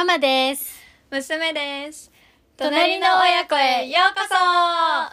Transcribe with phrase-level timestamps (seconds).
[0.00, 0.80] ママです。
[1.10, 2.10] 娘です。
[2.56, 4.34] 隣の親子へようこそ。
[4.34, 5.12] わ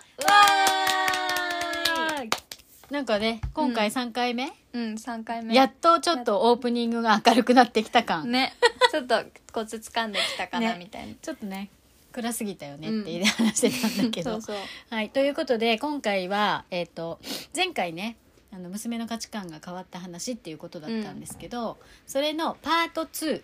[2.90, 4.94] なんかね、今回うん3回目、うん。
[4.94, 5.54] 3回目。
[5.54, 8.32] やっとちょっとオープニングが明るくなってきた感。
[8.32, 8.54] ね。
[8.90, 9.16] ちょっと
[9.52, 10.80] コツ掴んできたかな、ね。
[10.80, 11.16] みたいな。
[11.22, 11.70] ちょっとね、
[12.14, 14.40] 暗すぎたよねって話してたんだけど。
[14.40, 14.56] そうそう。
[14.90, 17.20] はい、ということで今回は、えっと
[17.54, 18.16] 前回ね
[18.54, 23.44] あの娘の価値観が変わった話っていうことだったんですけど、それのパート2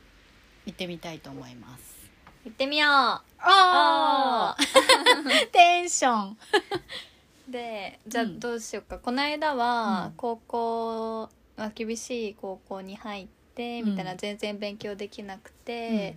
[0.65, 2.09] 行ってみたいと思います。
[2.45, 2.89] 行ってみよう。
[3.39, 5.47] あー。
[5.51, 6.37] テンション。
[7.49, 8.39] でじゃあうん。
[8.39, 10.13] どうしようか、この間はうん。
[10.15, 16.15] 高校、まあ、厳しい高校に入ってみたいな、うん全然勉強できなくて、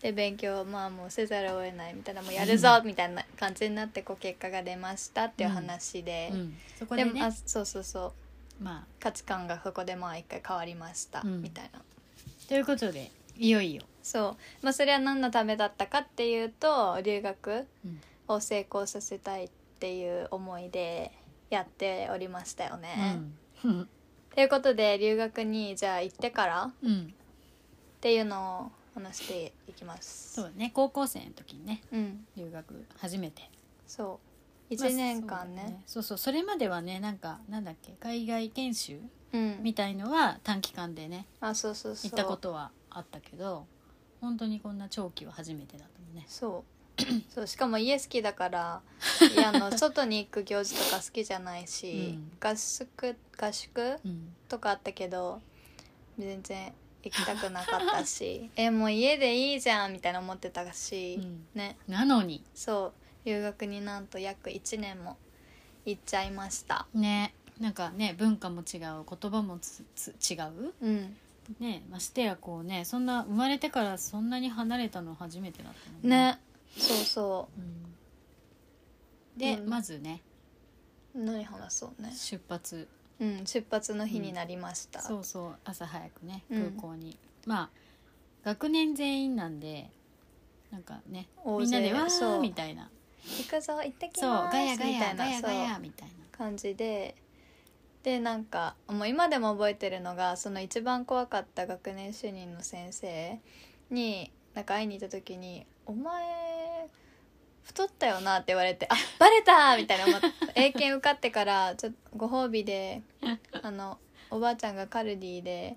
[0.00, 6.40] で勉強まあもうせざるを得ないみたいなもうやるぞみたいな感じになってこう結果が出ましたっていう話で、うん。
[6.40, 7.12] うんそこでね。
[7.12, 8.12] でもあそうそうそ
[8.60, 8.64] う。
[8.64, 11.42] ま価値観がそこでまあ一回変わりました、うん。
[11.42, 11.80] みたいな。
[11.80, 11.82] あ
[12.48, 14.36] ということでいよいよ、そう。
[14.62, 18.00] まあそれは何のためだったかっていうと留学うん。
[18.28, 21.12] を成功させたいっていう思いで
[21.48, 23.20] やっておりましたよね。
[23.64, 23.88] うん。
[24.34, 27.14] ということで留学にじゃあ行ってからっうん、
[28.00, 30.34] ていうのを話していきます。
[30.34, 30.72] そうね。
[30.74, 33.48] 高校生の時にねうん、留学初めて。
[33.86, 34.18] そ
[34.70, 34.74] う。
[34.74, 36.18] 1年間ね,、まあそうそう。
[36.18, 39.00] それまではねなんかなんだっけ海外研修
[39.32, 39.58] うん。
[39.62, 42.10] みたいのは短期間でねあそうそうそう。
[42.10, 43.66] 行ったことはあったけど
[44.20, 46.24] 本当にこんな長期は初めてだったもんね。
[46.28, 46.64] そ
[46.98, 47.02] う。
[47.28, 48.80] そうしかも家好きだから
[49.34, 52.32] いやあの 外に行く行事とか好きじゃないし、うん。
[52.40, 54.34] 合宿合宿うん。
[54.48, 55.42] とかあったけど
[56.18, 61.46] 全然行きたくなかったし えもう家でいいじゃんみたいな思ってたし、うん。
[61.54, 61.76] ね。
[61.86, 62.42] なのに。
[62.54, 63.28] そう。
[63.28, 65.18] 留学になんと約1年も
[65.84, 66.86] 行っちゃいました。
[66.94, 67.34] ね。
[67.60, 70.74] なんかね文化も違う言葉も違う？
[70.80, 71.16] うん
[71.60, 76.38] ねましてやこうねそんな生まれてからそんなに離れたの初めてだったもんね。
[76.76, 77.60] そうそう。
[77.60, 79.38] ん。
[79.38, 79.68] で、うん。
[79.68, 80.22] まずね。
[81.14, 82.12] う何話そうね。
[82.14, 82.88] 出発。
[83.18, 86.62] うん出発の日になりました、そうそう朝早くねうん。
[86.76, 87.70] 空港に、まあ
[88.44, 89.90] 学年全員なんで
[90.70, 92.90] なんかねみんなで「わー」みたいな。
[93.38, 95.58] 行くぞ行ってきそうますガヤガみたいなヤガヤガそう。
[95.58, 96.14] ヤみたいな。
[96.30, 97.16] 感じで
[98.06, 103.40] でなんかもう今でも覚えてるのがその一番怖かった学年主任の先生
[103.90, 106.24] になんか会いに行った時に「お前
[107.64, 113.02] 太ったよな」って言われて「あバレた!」みたいな思って 英検受かってからちょっとご褒美で
[113.60, 113.98] あの
[114.30, 115.76] おばあちゃんがカルディで。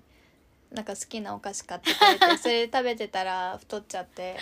[0.70, 4.36] なんか好きなお菓子買ってくれて それ食べてたら太っちゃって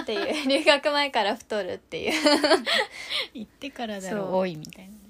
[0.00, 2.12] っていう留学前から太るっていう
[3.34, 5.03] 行ってからだろ多いみたいなね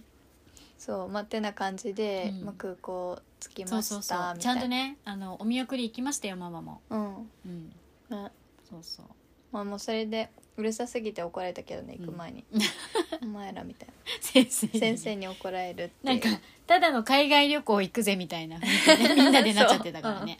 [0.85, 2.45] そうまあてな感じで、うん。
[2.45, 4.41] まあ、空港着きそうましたそうそうみたいな。
[4.41, 6.83] ちゃんとねあのお見送り行きましたよママも。
[6.91, 7.15] うん。
[7.17, 7.69] うん。
[8.11, 8.31] ね。
[8.69, 9.07] そうそう。
[9.51, 10.29] まあもうそれで
[10.59, 12.45] うるさすぎて怒られたけどね行く前に、
[13.23, 13.89] お前らみたい
[14.21, 16.29] 先生な先生に怒られるってなんか
[16.67, 18.59] ただの海外旅行行くぜみたいな。
[18.59, 20.39] 雰囲気でみんなでなっちゃってたからね。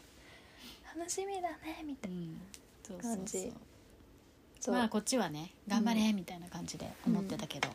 [0.95, 2.37] 楽しみだねみたいなうん。
[2.83, 3.15] そうそうそう。
[3.17, 3.53] 感じ
[4.59, 7.69] そう,、まあこっちはね頑張れみたいな感じで思ってたけど、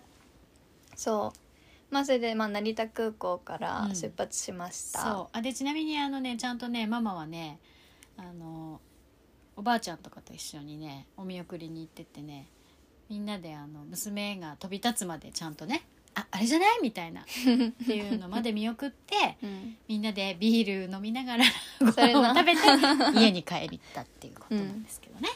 [0.94, 1.49] そう
[1.90, 3.94] まあそれで、まあ、成田空港からうん。
[3.96, 5.36] 出発しました、そう。
[5.36, 7.58] あでちなみにあのねちゃんとねママはね
[8.16, 8.80] あの
[9.56, 12.46] おばあちゃんとかと一緒にねお見送りに行ってってね
[13.08, 15.82] みんなであの娘が飛び立つまでちゃんとね
[16.14, 16.78] ああれじゃない？
[16.82, 19.76] みたいなっていうのまで見送って うん。
[19.88, 21.44] みんなでビール飲みながら
[21.80, 22.60] ご飯を食べて
[23.20, 25.28] 家に帰りったっていうことなんですけどね、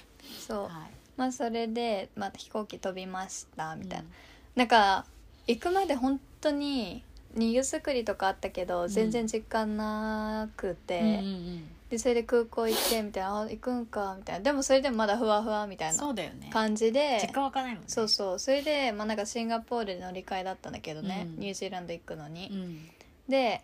[0.46, 0.68] そう。
[0.68, 0.90] はい。
[1.16, 4.12] まあそれで、まあ、飛行機飛びましたみたいな、うん。
[4.56, 5.06] なんか
[5.46, 7.02] 行くまで本当に
[7.34, 8.88] 荷造りとかあったけどん。
[8.88, 11.68] 全然実感なくて、うんうんうん。
[11.90, 14.42] でそれで空港行ってみたいなあ行くんかみたいな。
[14.42, 16.14] でもそれでもまだふわふわみたいな
[16.50, 17.88] 感じで実感湧かないもんね。
[17.88, 18.38] そうそう。
[18.38, 21.40] それで、まあ、なんかシンガポールで乗り換えだったんだけどね、うん。
[21.40, 22.88] ニュージーランド行くのに、うん。
[23.28, 23.62] で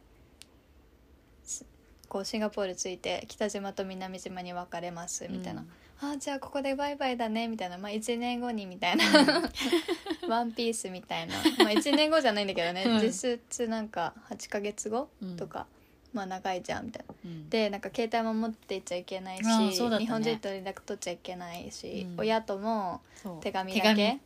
[1.44, 1.64] す
[2.08, 5.64] こうシンガポール着いて北島と南島に分かれますみたいな、
[6.02, 9.04] あじゃあここでバイバイだねみたいな、まあ、1年後にみたいな
[10.28, 13.00] ワンピースみたいな、まあ、1年後じゃないんだけどね、うん。
[13.00, 15.36] 実質なんか8ヶ月後うん。
[15.36, 15.66] とか、
[16.14, 17.14] まあ長いじゃんみたいな。
[17.24, 17.50] うん。
[17.50, 20.06] でなんか携帯も持って行っちゃいけないし、あーそうだったね。
[20.06, 22.20] 日本人と連絡取っちゃいけないし、うん。
[22.20, 23.40] 親ともそう。
[23.42, 24.18] 手紙だけ。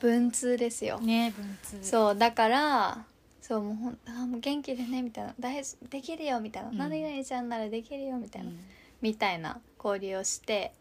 [0.00, 1.88] 文通ですよ、ね文通。
[1.88, 3.04] そうだから
[3.40, 5.34] そうもうほんあーもう元気でねみたいな。
[5.38, 6.78] 大できるよみたいな、うん。
[6.78, 8.58] 何々ちゃんならできるよみたいな、うん
[9.00, 10.72] みたいな交流をして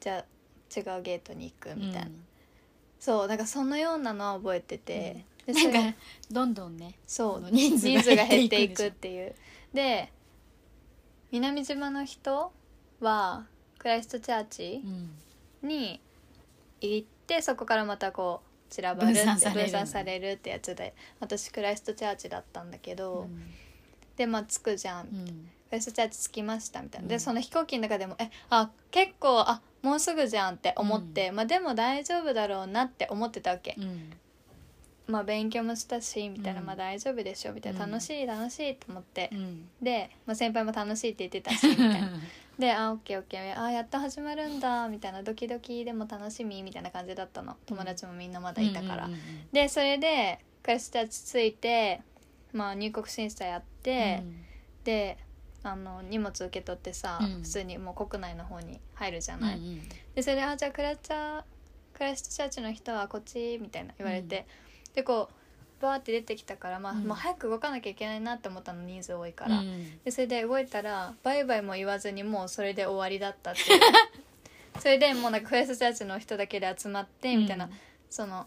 [0.00, 0.24] じゃあ
[0.74, 2.24] 違うゲートに行くみたいな、うん。
[2.98, 5.98] そうなんかそのようなのは覚えてて、でそれなんか
[6.30, 9.34] どんどんねそう人数が減っていくっていう。
[9.74, 10.12] で
[11.30, 12.52] 南島の人
[13.00, 13.46] は
[13.78, 16.00] クライストチャーチうんに
[16.80, 20.32] 行ってそこからまたこう散らばるって分散される。
[20.32, 23.50] ってやつで私クライストチャーチだったんだけど、うん。
[24.16, 27.08] でまあ着くじゃん、クうんライストチャーチ着きましたみたいな、うん。
[27.08, 34.12] でその飛行機の中でもえあ結構あもうすぐじゃんって思って、まあでも大丈夫だろうなって思ってたわけ、うん。
[35.08, 36.66] まあ勉強もしたしみたいな、うん。
[36.66, 37.90] まあ大丈夫でしょみたいな、うん。
[37.90, 39.28] 楽しい楽しいと思って。
[39.32, 39.68] う、ん。
[39.82, 42.10] で、まあ、先輩も楽しいって言ってたし みたいな。
[42.58, 43.60] で「あオッケーオッケー。
[43.60, 45.22] あやっと始まるんだ」みたいな。
[45.22, 47.56] ドキドキでも楽しみみたいな感じだったの。
[47.66, 49.10] 友達もみんなまだいたから、
[49.52, 52.02] でそれでクラスたち着いて、
[52.52, 54.22] まあ、入国審査やって、
[54.84, 55.18] で
[55.64, 57.42] あの荷物受け取ってさ、うん。
[57.42, 59.88] 普通にもう国内の方に入るじゃうんない、うんうん。
[60.14, 61.42] でそれで「あじゃあクラチャー
[61.94, 64.46] クライストチャーチの人はこっち」みたいな言われて、
[64.94, 67.04] でこうバーって出てきたから、まあうん。
[67.04, 69.98] もう早く動かなきゃいけないなって思ったの人数多いから、うん。
[70.04, 73.80] でそれで動いたらバイバイも言わずにもうそれで終わりだったっていう。
[74.80, 77.72] それでもうなんかクライストチャーチの人だけで集まってみたいな、うん。
[78.08, 78.46] その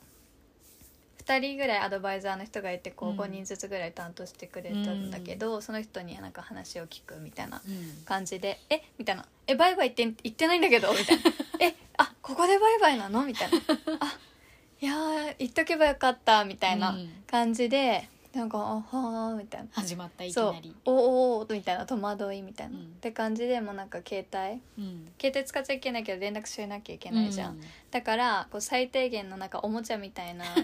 [1.27, 3.19] 2人ぐらいアドバイザーの人がいてこううん。
[3.19, 8.03] 5人ずつぐらい担当してくれたんだけど、その人になんか話を聞くみたいなうん。
[8.05, 8.81] 感じで「え？
[8.97, 11.23] みたいな「えバイバイって言ってないんだけど」みたいな
[11.59, 13.57] 「えあここでバイバイなの?」みたいな
[13.99, 14.17] 「あ
[14.81, 17.23] いやー言っとけばよかった」みたいなうん。
[17.27, 19.67] 感じでなんか「あはー」みたいな。
[19.71, 20.75] 始まったいきなり。
[20.85, 22.83] おーおーみたいな戸惑いみたいな、うん。
[22.83, 24.61] って感じでもうなんか携帯。
[24.77, 25.11] うん。
[25.19, 27.61] 携帯使っちゃいけないけど連絡しなきゃいけないじゃん、うん。
[27.91, 30.45] だからこう最低限のなんかおもちゃみたいな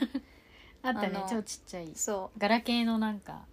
[0.83, 1.11] あったね。
[1.15, 1.91] あの超ちっちゃい。
[1.95, 2.39] そう。
[2.39, 3.45] ガラケーのなんか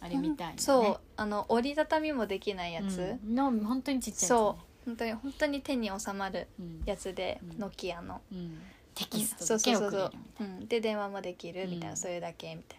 [0.00, 0.58] あれみたいなね。
[0.58, 1.00] そう。
[1.16, 3.34] あの折りたたみもできないやつ、うん。
[3.34, 4.28] の本当にちっちゃいやつね。
[4.28, 4.64] そう。
[4.84, 6.82] 本当に本当に手に収まるうん。
[6.84, 7.58] やつで、うん。
[7.58, 8.20] ノキアの。
[8.32, 8.60] うん。
[8.94, 10.54] テキストだけ送れるみたいな。
[10.54, 11.96] うん、で電話もできるみたいな、うん。
[11.96, 12.78] それだけみたい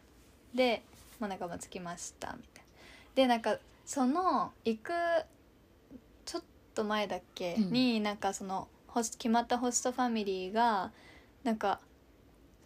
[0.53, 0.57] な。
[0.57, 0.83] で
[1.19, 2.69] もうなんかもう着きましたみたいな。
[3.15, 4.91] でなんかその行く
[6.25, 6.43] ちょっ
[6.75, 7.71] と前だっけ、うん。
[7.71, 10.91] になんかその決まったホストファミリーが
[11.43, 11.79] なんか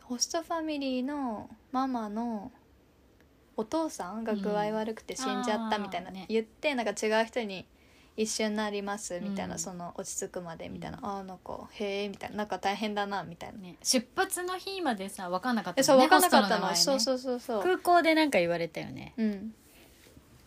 [0.08, 2.52] ホストファミリーのママの
[3.58, 6.26] お父さんが具合悪くて死んじゃったみたいな、あーね。
[6.30, 7.66] 言ってなんか違う人に
[8.16, 9.60] 一緒になりますみたいな、うん。
[9.60, 11.06] その落ち着くまでみたいな、うん。
[11.06, 13.60] ああなんかへえみたいななんか大変だなみたいな。
[13.60, 13.76] ね。
[13.84, 16.76] 出発の日までさ分かんなかったえそう分かんなかったのね。
[16.76, 17.62] そうそうそうそう。
[17.62, 19.14] 空港でなんか言われたよね。
[19.18, 19.54] うん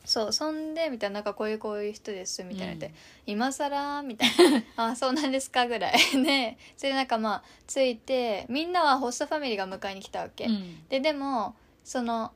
[0.05, 2.93] そうそんでみたいななんかこういうこういう人ですみたいなので、うん。
[3.27, 4.63] 今更みたいな
[4.93, 5.93] あそうなんですかぐらい。
[6.23, 10.89] でそれでなんかまあ着いてみんなはホストファミリーが迎えに来たわけ、うん。
[10.89, 11.55] ででも
[11.85, 12.33] その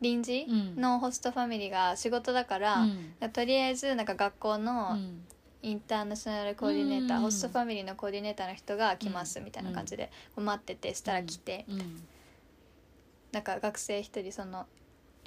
[0.00, 3.30] 臨時うんのホストファミリーが仕事だから、うん。
[3.32, 5.24] とりあえずなんか学校うのん。
[5.60, 7.22] インターナショナルコーディネーター、うん。
[7.24, 12.06] ホストファミリーのコーディネーターの人が来ますうんみたいな感じで、こう待っててしたら来て、うん。
[13.32, 14.66] なんか学生一人その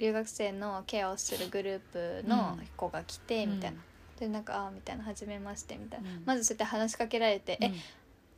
[0.02, 3.78] 留学生のケアをするグループの子が来てみたいな、
[4.18, 6.22] でなんか「ああ」みたいな「初めまして」みたいな、うん。
[6.24, 7.66] まずそうやって話しかけられて「うん。
[7.66, 7.72] え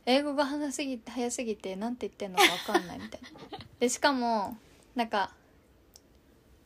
[0.05, 3.27] 英語が話すぎて早すぎてなんて言ってんのか分かんない」みたいな。
[3.79, 4.55] でしかも
[4.93, 5.33] なんか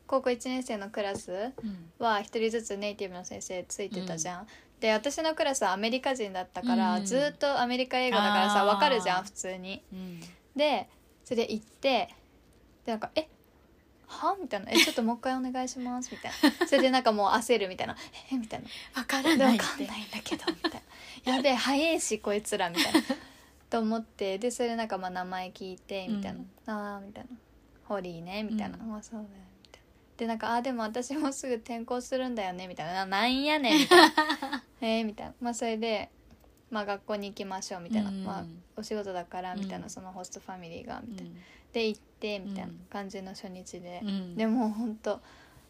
[0.05, 1.93] 高校1年生のクラスうん。
[1.97, 4.47] は一人ずつネイティブの先生ついてたじゃん、
[4.81, 7.05] で私のクラスはアメリカ人だったから、うん。
[7.05, 9.81] ずーっとアメリカ英語だからさ分かるじゃん普通に。
[9.93, 10.19] うん。
[10.57, 10.89] で
[11.23, 12.09] それで行って
[12.85, 13.29] でなんか「え
[14.09, 16.67] は?」みたいな「えちょっともう一回お願いします」みたいな。
[16.67, 17.95] それでなんかもう焦るみたいな
[18.31, 18.67] 「えみたいな。
[18.93, 20.81] 分か「でわらないかんないんだけど」み たい
[21.25, 23.01] な「やべえ早いしこいつら」みたいな。
[23.69, 24.37] と思って。
[24.39, 26.39] でそれでなんかまあ名前聞いてみたいな。
[26.39, 27.29] うん「ああ」みたいな
[27.85, 28.95] 「ホリーね」みたいな「うん。
[28.95, 29.27] あそうだよ」
[29.63, 29.87] みたいな。
[30.17, 35.33] でなんか「あーでも私もすぐ転校するんだよね」みたいな「ななんやねん」みたいな「えー」みたいな。
[35.39, 36.09] まあそれで
[36.71, 38.23] まあ学校に行きましょうみたいな、うん。
[38.23, 38.43] まあ
[38.75, 39.89] お仕事だからみたいな、うん。
[39.89, 41.37] そのホストファミリーがみたいな、うん
[41.73, 44.35] で行ってみたいなうん感じの初日で、うん。
[44.35, 45.21] でもうほんと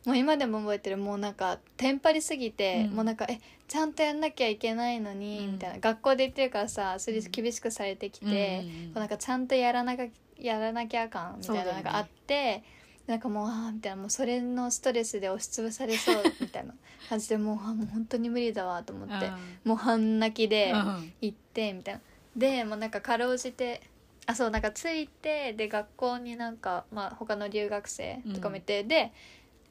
[0.06, 2.96] もう今でも覚えてるもうなんかテンパりすぎて、うん。
[2.96, 5.52] もうなんかえちゃんとやんなきゃいけないのに、うん。
[5.54, 5.80] みたいな。
[5.80, 8.54] 学校で言ってるからさそれ厳しくされてきて、うんうんうん。
[8.88, 10.08] こうなんかちゃんとやらなきゃ
[10.40, 12.64] やらなきゃあかんみたいなのがあって、
[13.08, 16.74] なんかもうあーみたいなもうそれのストレスで押しつぶされそうみたいな
[17.10, 19.30] 感じでもうあもう本当に無理だわと思って、
[19.66, 20.72] もう半泣きで。
[20.72, 21.14] うん。
[21.22, 22.02] 行ってみたいな。
[22.38, 23.82] でもうなんかかろうじて
[24.30, 29.12] あそうなんか着いてで学校になんか、まあ、他の留学生とかもいて、で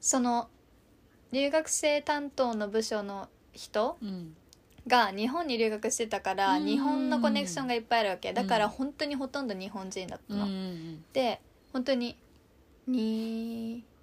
[0.01, 0.49] その
[1.31, 4.35] 留学生担当の部署の人うん。
[4.85, 6.65] が日本に留学してたからうん。
[6.65, 8.33] 日本のコネクションがいっぱいあるわけ。
[8.33, 10.45] だから本当にほとんど日本人だったうんの。
[10.45, 11.05] うん。
[11.13, 11.39] で
[11.71, 12.17] 本当に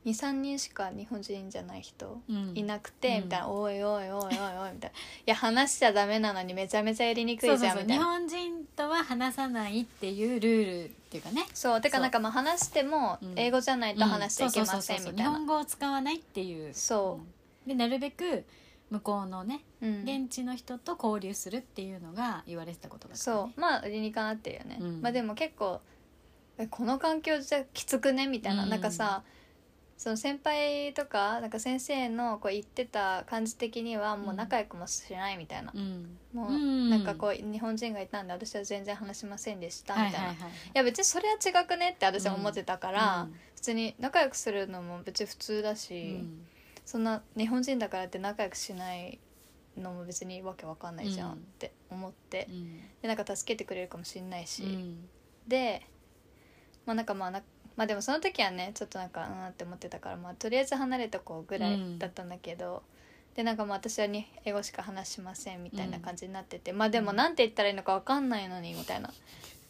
[0.07, 2.53] 23人しか日本人じゃない人うん。
[2.55, 3.25] いなくて、うん。
[3.25, 4.93] みたいな「おいおいおいおいおい」みたいな「い
[5.27, 8.05] や話しちゃダメなのにめちゃめちゃやりにくいじゃん」みたいな。
[8.05, 11.45] 日本人とは話さないっていうルールっていうかね。
[11.53, 13.35] そうてかなんかまあ話してもうん。
[13.37, 15.23] 英語じゃないと話しちゃいけませんみたいな。
[15.25, 16.73] 日本語を使わないっていう。
[16.73, 17.21] そ
[17.67, 17.69] うん。
[17.69, 18.45] でなるべく
[18.91, 20.03] 向こうのねうん。
[20.05, 23.61] 現地の人と交流するっていうのが言われてたことだから、ね、そう。
[23.61, 25.03] まあ理にかなってるよね、うん。
[25.03, 25.81] まあでも結構
[26.59, 28.71] えこの環境じゃきつくねみたいな、うん。
[28.71, 29.25] なんかさ
[29.97, 36.19] その先輩とかなんか先生のこう言ってた感じ的にはもう仲良くもしないみたいな、うん。
[36.35, 36.91] もううん。
[36.91, 40.53] なんかこう日本人がいたんで私は全然話しませんでしたみたいな、いはいはいはい。
[40.75, 43.35] や別にそれは違くねって私は思ってたから、うん。
[43.55, 46.47] 普通に仲良くするのも別に普通だうし、ん。
[46.85, 49.19] そんな日本人だからって仲良くしない
[49.77, 52.81] のも別にわけわかんないじゃんうんって思って、うん。
[53.03, 55.09] でなんか助けてくれるかもしれないし、うん。
[55.49, 55.83] で
[56.85, 57.43] まあなんかまあな
[57.77, 62.83] まあでもその時はねちょっとなんかうんって思ってたからまあとりあえず離れとこうぐらいだったんだけど、
[63.35, 69.13] でなんかまあ私はに英語しか話しませんみたいな感じになってて、まあでもなんて言ったらいいのかわかんないのにみたいな。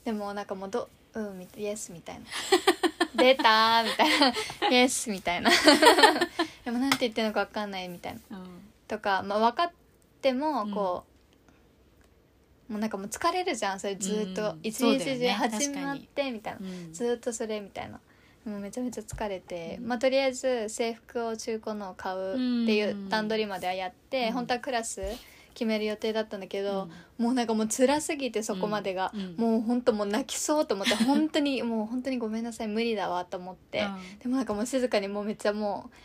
[0.05, 2.25] でもなんかもうどうんみイエスみたいな。
[3.17, 4.69] 出たーみたいな。
[4.71, 5.51] イエスみたいな。
[6.65, 8.39] でもなんて言ってるのかわかんないみたいな。
[8.39, 8.63] うん。
[8.87, 9.73] とか、まあ、分かっ
[10.21, 11.16] てもこう、
[12.69, 13.81] もうなんかもう疲れるじゃん。
[13.81, 14.59] それずっと、うん。
[14.63, 16.93] 一日中始まってみたいな、うん。
[16.93, 18.01] ずっとそれみたいな。
[18.45, 19.89] もうめちゃめちゃ疲れて、うん。
[19.89, 24.33] まあとりあえず制服を中古のを買うっていう段取りまではやって、うん。
[24.33, 25.03] 本当はクラス
[25.55, 29.21] 決める予定だったんだけど、もうなんかもう辛すぎてそこまでが、うん。
[29.21, 29.37] うん。
[29.37, 34.19] もう本当もう泣きそうと思って本当にもう本当にごめんなさい無理だわと思って、うん。
[34.19, 35.97] でもなんかもう静かにもうめっちゃもう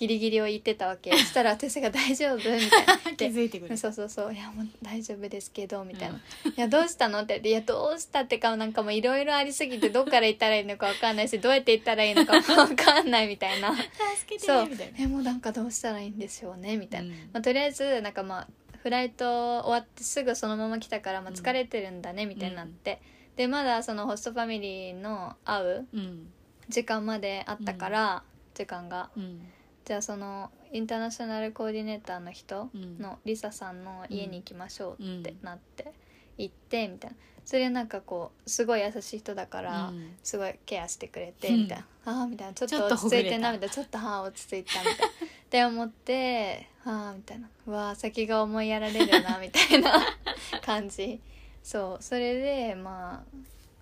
[0.00, 1.10] ギリギリを言ってたわけ。
[1.18, 6.16] そしたら私が「大丈夫?」みたいな 気づいてくれるそうそうそう「いやもう大丈夫ですけど」みたいな
[6.48, 7.34] 「いやどうしたの?」って。
[7.34, 13.76] 言って「いやどうした?」ってかなんかもういろいろありすぎてどっから言ったらいいのかわかんないしどうやって言ったらいいのかもわかんないみたいな。
[13.76, 13.88] 助
[14.26, 14.68] けてそう。
[14.98, 17.12] えもうなんかどうしたらいいんでしょうねみたいな、うん。
[17.32, 18.48] まあ、とりあえずなんかまあ
[18.82, 21.36] フライト終わってすぐそのまま来たから、まあ、うん。
[21.36, 23.00] 疲れてるんだねみたいになって、
[23.36, 26.32] でまだそのホストファミリーの会ううん。
[26.68, 28.22] 時間まであったから、
[28.54, 29.10] 時間が。
[29.16, 29.52] うん
[29.90, 32.98] じゃあそのインターナショナルコーディネーターの人うん。
[33.00, 35.92] のリサさんの家に行きましょうってなって
[36.38, 37.16] 行ってみたいな。
[37.44, 40.12] それなんかこうすごい優しい人だから、うん。
[40.22, 41.62] すごいケアしてくれてうん。
[41.62, 42.54] みたいな、ああみたいな。
[42.54, 43.74] ちょっと落ち着いてなみたいな。
[43.74, 45.06] ちょっとはあ落ち着いたみたいな。
[45.06, 45.08] っ
[45.50, 47.48] て思ってああみたいな。
[47.66, 50.00] うわあ先が思いやられるなみたいな
[50.64, 51.20] 感じ。
[51.64, 52.02] そう。
[52.04, 53.24] それでま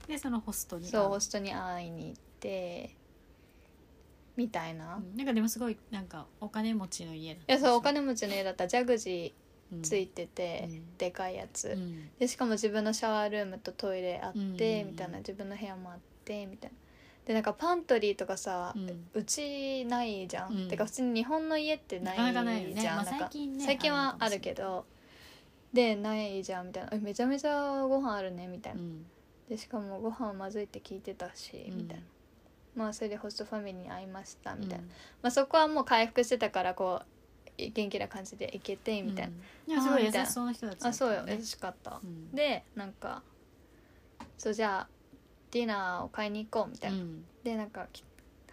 [0.06, 2.96] でそのホストにあそうホストに会いに行って
[4.38, 8.64] みたいな、なんかでもすごいなんかお金持ちの家だやそうお金持ちの家だった。
[8.64, 9.34] らジャグジ
[9.72, 9.80] うん。
[9.80, 10.96] ーついてて、うん。
[10.96, 12.08] でかいやつ、うん。
[12.20, 14.88] でしかも自分のシャワールームとトイレあって、うん。
[14.90, 15.18] みたいな。
[15.18, 16.76] 自分の部屋もあってみたいな。
[17.26, 20.68] でなんかパントリーとかさ、ううんちないじゃん、うん。
[20.68, 23.04] てか普通に日本の家ってないじゃん。
[23.04, 24.86] なか最近はあるけど
[25.72, 26.90] でないじゃんみたいな。
[26.92, 29.04] えめちゃめちゃご飯あるねみたいな、うん。
[29.48, 32.04] でしかもご飯まずいって聞いてたし、みたいな
[32.78, 34.84] まあそれでホストファミリーに会いましたみたいな、
[35.20, 39.32] まあ、そこはもう回復してたからこう元気な感じで行けてみたいな、
[39.66, 39.72] うん。
[39.72, 42.30] いやすごい優しそうな人たちだあったそうよ優しかった、うん。
[42.30, 43.22] でなんか
[44.38, 44.88] そうじゃあ
[45.50, 47.24] ディナーを買いに行こうみたいな、うん。
[47.42, 48.04] でなんかき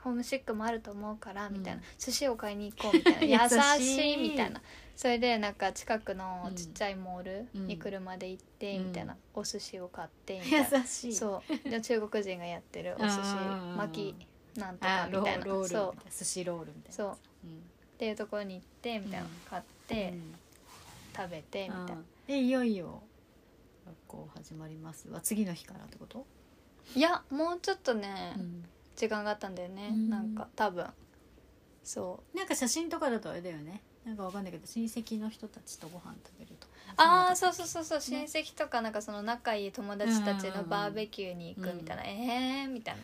[0.01, 1.82] ホームシックもあると思うからみたいな、うん。
[2.00, 3.22] 寿司を買いに行こうみたいな。
[3.24, 4.62] 優優しいしいみたいな
[4.95, 8.87] それでなんか近くのちっちゃいモールに車で行ってうん。
[8.87, 11.15] みたいな、お寿司を買ってみたいな、優しい。
[11.15, 11.69] そう。
[11.69, 15.43] で中国人がやってるお寿司うん巻きなんとかあみたいな。
[15.43, 15.67] そう。
[15.67, 15.93] な。
[16.09, 16.95] 寿司ロールみたいな。
[16.95, 17.11] そう。
[17.11, 17.63] っうん。
[17.97, 20.35] ていうところに行ってみたいな、うん買って、うん。
[21.15, 23.03] 食べてみたいな、うんでいよいよ
[23.85, 25.19] 学校始まりますわ。
[25.21, 26.25] 次の日からってこと？
[26.95, 28.65] いやもうちょっとね、うん。
[28.95, 30.09] 時間があったんだよね、うん。
[30.09, 30.87] なんか多分。
[31.83, 42.95] そなんか写真とかだとあれだよねなんかわかんないけど親戚の人たちとご飯食べるとうああそううそうそうそう親戚とかなんかその仲いい友達たちのバーベキューに行くみたいな、えーみたい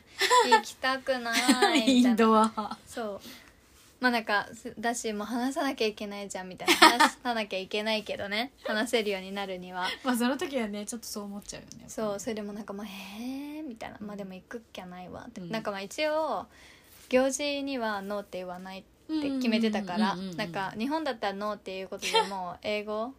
[0.49, 0.57] な。
[0.57, 1.35] 行きたくな
[1.75, 2.15] いみたいな。
[2.15, 3.21] ドアそう。
[3.99, 6.73] まあなんかすだしもう話さなきゃいけないじゃんみたいな。
[6.73, 8.51] 話さなきゃいけないけどね。
[8.63, 9.87] 話せるようになるには。
[10.03, 13.97] まあその時はねちょっとそう思っちゃうよねそうそれでもなんかまあへえみたいな。
[13.99, 15.49] まあでも行くっきゃないわって、うん。
[15.49, 16.47] なんかまあ一応
[17.09, 18.83] 行事にはノーって言わない
[19.19, 20.37] って決めてたからうんうんうんうん。
[20.37, 23.13] なんか日本だったらノーっていうことでも 英語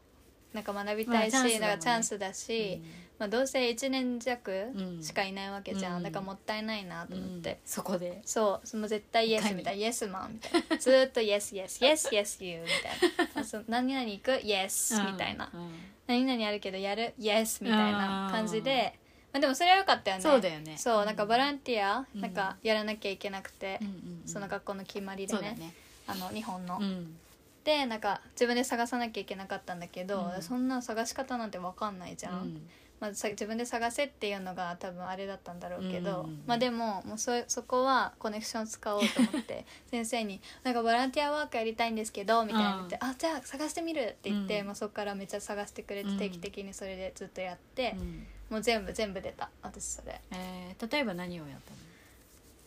[0.53, 2.83] なんか学びたいし、なんかチャンスだし、
[3.19, 5.03] まあ、どうせ1年弱うん。
[5.03, 6.03] しかいないわけじゃん、うん。
[6.03, 8.21] だからもったいないなと思って、そこで。
[8.25, 8.67] そう。
[8.67, 9.81] その絶対イエスみたいな。
[9.81, 10.77] イエスマンみたいな。
[10.77, 13.41] ずーっとイエスイエスイエスイエスユーみたいな。
[13.41, 14.41] あ そう何々行く？
[14.43, 15.71] イエスみたいな、うん。
[16.07, 17.15] 何々あるけどやる？
[17.19, 18.99] イエスみたいな感じで、
[19.33, 20.23] まあ、でもそれは良かったよね。
[20.23, 20.77] そうだよね。
[20.77, 21.05] そう。
[21.07, 22.21] なんかボランティア、うん。
[22.21, 24.29] なんかやらなきゃいけなくて、うんうんうん。
[24.29, 25.57] その学校の決まりでね。
[25.59, 25.75] ね
[26.07, 27.19] あの日本の、うん。
[27.65, 30.43] でなんか自分で探さなきゃいけなかったんだけど、うん。
[30.43, 32.71] そんな探し方なんて分かんないじゃん、うん。
[32.99, 36.43] まあ、さ自分で探せっていうのが多分あれだったんだろうけど、うん。
[36.47, 44.67] まあでももうそそこはコネクション使おうと思って 先生に「なんかボランティアワークやりたいんですけど」みたいな言って「あじゃあ探してみる」って言って、うん。
[44.67, 46.19] まあ、そこからめっちゃ探してくれうん。
[46.19, 48.27] て定期的にそれでずっとやって、うん。
[48.51, 49.51] もう全部全部出た。
[49.63, 50.21] 私それ。
[50.33, 51.77] えー例えば何をやったの？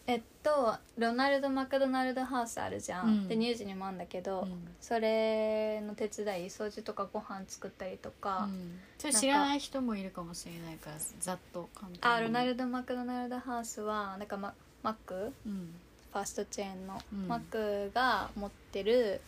[0.07, 3.27] えっとロナルド・マクドナルドハウスあるじゃん、うん。
[3.27, 4.67] で乳児にもあるんだけど、うん。
[4.79, 9.11] それの手伝い掃除とかご飯作ったりとか、うん。
[9.11, 15.73] 知らない人もいるかもしれないからざっと簡単にあロナルド・マクドナルドハウスはなんかママックうん。
[16.13, 17.27] ファーストチェーンの、うん。
[17.27, 19.21] マックが持ってる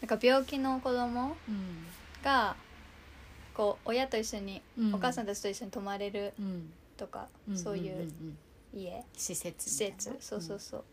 [0.00, 1.86] なんか病気の子供うん。
[2.22, 2.54] が
[3.54, 4.94] こう親と一緒に、うん。
[4.94, 6.72] お母さんたちと一緒に泊まれるうん。
[6.96, 8.08] とか、んそういうん。
[8.08, 8.38] ん
[8.74, 9.04] 家。
[9.16, 10.16] 施設施設。
[10.20, 10.84] そうそうそう、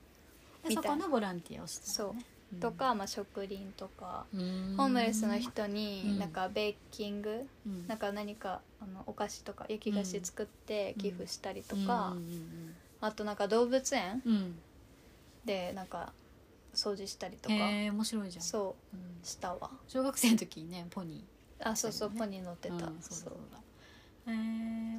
[0.64, 0.70] うん。
[0.70, 2.26] でそこのボランティアをしたのね。
[2.54, 2.56] う。
[2.58, 2.60] ん。
[2.60, 4.74] とか、まあ、食林とか、うん。
[4.78, 6.20] ホームレスの人にうん。
[6.20, 7.88] なんかベーキング、うん。
[7.88, 14.22] なんか何かあのお菓子とか焼き菓子作って寄付したりとうんか、うんあとなんか動物園
[15.46, 16.12] でなんか
[16.74, 18.44] 掃除したりとか、へえ面白いじゃん。
[18.44, 18.96] そう。
[18.96, 19.24] うん。
[19.24, 19.70] したわ。
[19.88, 21.24] 小学生の時にねポニ
[21.64, 23.34] あそうそう、そうねポニー乗ってた、ーうんそそうそう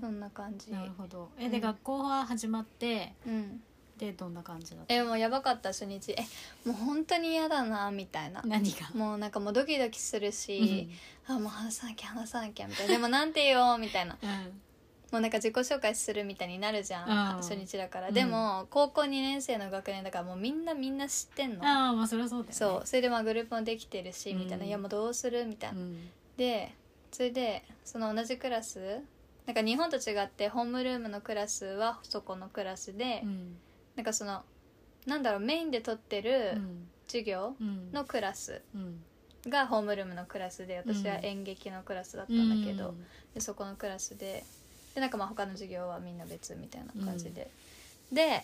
[0.00, 0.70] そんな感じ。
[0.72, 1.28] なるほど。
[1.38, 1.62] えで、うん。
[1.62, 3.62] 学校は始まってうん。
[3.98, 4.94] でどんな感じだった？
[4.94, 6.12] えもうやばかった初日。
[6.12, 6.22] え
[6.64, 8.40] もう本当に嫌だなみたいな。
[8.46, 8.90] 何が？
[8.94, 10.88] もうなんかもうドキドキするうし
[11.28, 12.92] ん、あもう話さなきゃ話さなきゃみたいな。
[12.94, 14.16] でもなんて言おうみたいな。
[14.22, 14.28] うん。
[15.12, 17.36] もうなんか自己紹介するみたいになるじゃん、うん。
[17.42, 18.14] 初日だから、うん。
[18.14, 21.66] でも高校2年生の学年だからもうみんなみんな知ってんの。
[21.66, 22.52] ああまあそりゃそうだよね。
[22.54, 22.86] そう。
[22.86, 26.08] それでまあグループもできてるし、うんみたいな「いやもうどうする?」みたいな、うん。
[26.38, 26.72] で
[27.12, 29.02] それでその同じクラス
[29.46, 33.56] なんか日本と違ってホームルームのクラスはそこのクラスで、うん
[33.96, 34.42] なんかその
[35.06, 39.02] なんだろうメインで取ってうるん授業うんのクラスうん
[39.50, 42.94] がホームルームのクラスで私は演劇のクラスだったんだけど、
[43.34, 44.44] でそこのクラスで
[44.94, 47.50] でなんかまあ他の授業はみんな別みたいな感じで、
[48.12, 48.42] で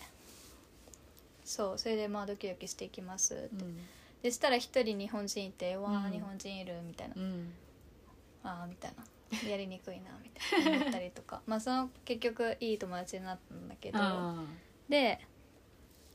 [1.45, 3.77] そうそれでまあドキドキしていきますって、うん
[4.23, 6.11] でしたら一人日本人いて「わあ、うん。
[6.11, 7.13] 日本人いる」みたいな。
[7.15, 7.53] うん
[8.43, 9.03] 「ああ」みたいな
[9.49, 11.41] やりにくいなみたいな思ったりとか。
[11.45, 13.99] まあその結局いい友達になったんだけど。
[14.01, 14.43] あ
[14.89, 15.19] で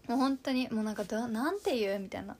[0.08, 2.36] もう本当にもうなんかどなんて言うみたいな。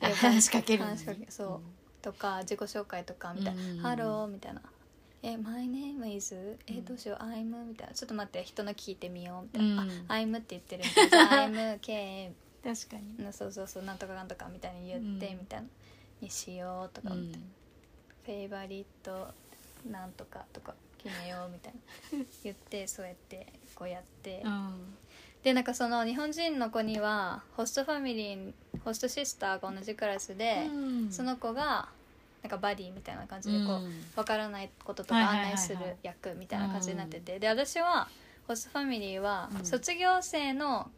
[0.00, 0.92] あ 話しかけるのね。
[0.92, 1.60] 話しかけそう。
[2.02, 3.62] とか自己紹介とかみたいな。
[3.62, 4.62] うん「ハロー」みたいな
[5.22, 6.58] 「え My name is?
[6.66, 6.84] えうん。
[6.84, 7.22] どうしよう。
[7.22, 9.90] I'm」みたいな「ちょっと待って人の聞いてみよう」みたいな「うん。
[10.08, 11.10] あ I'm」って言ってるみたいな。
[11.10, 12.32] じゃあ「I'm K
[12.64, 13.82] 確かに」そうそうそう。
[13.84, 15.68] なんとかなんとかみたいに言って、うんみたいな
[16.20, 17.46] 「にしよう」とかうみたいな。
[17.46, 17.50] ん。
[18.24, 19.32] フェイバリット
[19.88, 21.72] なんとかとか決めようみたい
[22.18, 22.24] な。
[22.44, 24.42] 言ってそうやってこうやって。
[24.44, 24.96] うん。
[25.42, 28.52] でなんかその日本人の子にはホストファミリー
[28.84, 31.12] ホストシスターが同じクラスで、うん。
[31.12, 31.88] その子が
[32.42, 34.04] なんかバディみたいな感じでこう、うん。
[34.14, 38.08] 分からないこととか案内する役みたいな感じになってて、で私は
[38.48, 39.64] ホストファミリーはうん。
[39.64, 40.90] 卒業生の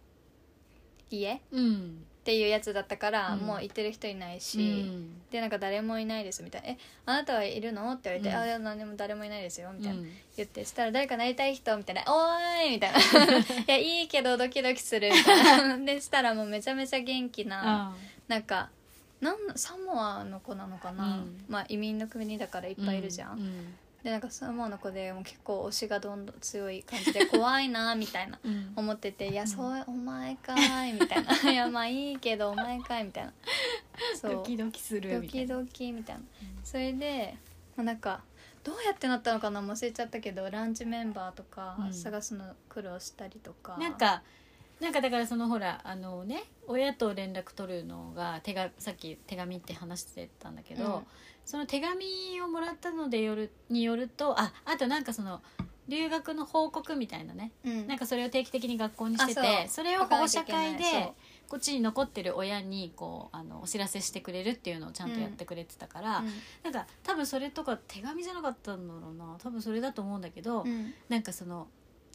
[1.11, 3.41] 家っうんていうやつだったから、うん。
[3.41, 5.21] もう行ってる人いないし、うん。
[5.31, 8.43] でなんか誰もいないですみたいな「えあなたはいるの?」って言われて「うん。
[8.43, 10.13] あいや何も誰もいないですよ」みたいな、うん。
[10.37, 12.99] 言ってしたら誰かなりたい人みたいな「おーい!」みたいな
[13.39, 15.79] 「いやいいけどドキドキする」みたいな。
[15.85, 17.95] でしたらもうめちゃめちゃ元気なあ
[18.29, 18.71] なんか
[19.21, 21.45] なんサモアの子なのかな、うん。
[21.49, 28.73] まあ移民の国だからいっぱいいるじゃんでなんかサモアの子でもう結構推しがどんどん強い感じで怖いなみたいなうん。
[28.75, 33.33] 思ってて「いやそうお前かーい」みたいな「いやまあいいけどお前かい」みたいな。
[34.21, 34.33] そう。
[34.33, 35.47] ドキドキするドみたいな。
[35.47, 36.23] キドキみたいな、
[36.65, 37.37] それで、
[37.77, 38.23] まあ、なんか
[38.65, 39.61] どうやってなったのかな？
[39.61, 41.95] 忘れちゃったけどランチメンバーとかうん。
[41.95, 44.23] 探すの苦労したりとか、なんか
[44.81, 51.07] なんかだからそのほらあのね親と連絡取るのが手がさっき手紙って話してたんだけど、うん
[51.45, 55.43] その手紙をもらったのでよるによるとああとなんかその
[55.89, 57.51] 留学の報告みたいなね。
[57.65, 57.87] うん。
[57.89, 61.13] なんかそれを定期的に学校にしててあそれを保護者会で
[61.49, 66.31] こっちに残ってる親にこうあのお知らせしてくれるっていうのをちゃんとやってくれてたから、うん。
[66.63, 69.37] なんか多分それとか手紙じゃなかったんだろうな。
[69.43, 70.95] 多分それだと思うんだけど、うん。
[71.09, 71.67] なんかその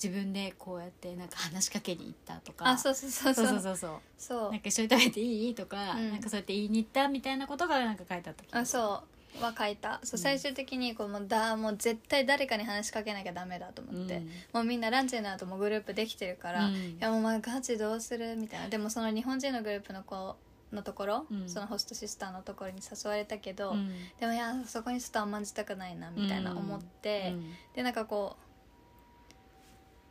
[0.01, 3.91] 自分でこうやってなんか話しかけに行ったとかあそうそうそうそそううそうそうそう。
[4.17, 4.51] そう。
[4.51, 5.53] なんか一緒に食べていい？
[5.55, 6.11] とか、うん。
[6.11, 9.99] なんかそうやって言いに行ったみたいなことがなんか書いてあった気があそうは書いた。
[10.03, 10.19] そううん。
[10.19, 14.29] 最終的にこうもうだもう絶対誰かに話しかけなきゃダメだと思って、うん。
[14.53, 16.73] もうみんなランチになるともうグループできてるから、うん。
[16.75, 18.69] いやもうまあガチどうするみたいな。
[18.69, 20.35] でもその日本人のグループの子
[20.71, 21.49] のところ、うん。
[21.49, 23.89] そのホストシスターのところに誘われたけど、うん。
[24.19, 27.53] でもいやそこにちょっと甘んじたくないなみたいな思って、うん。
[27.75, 28.47] でなんかこう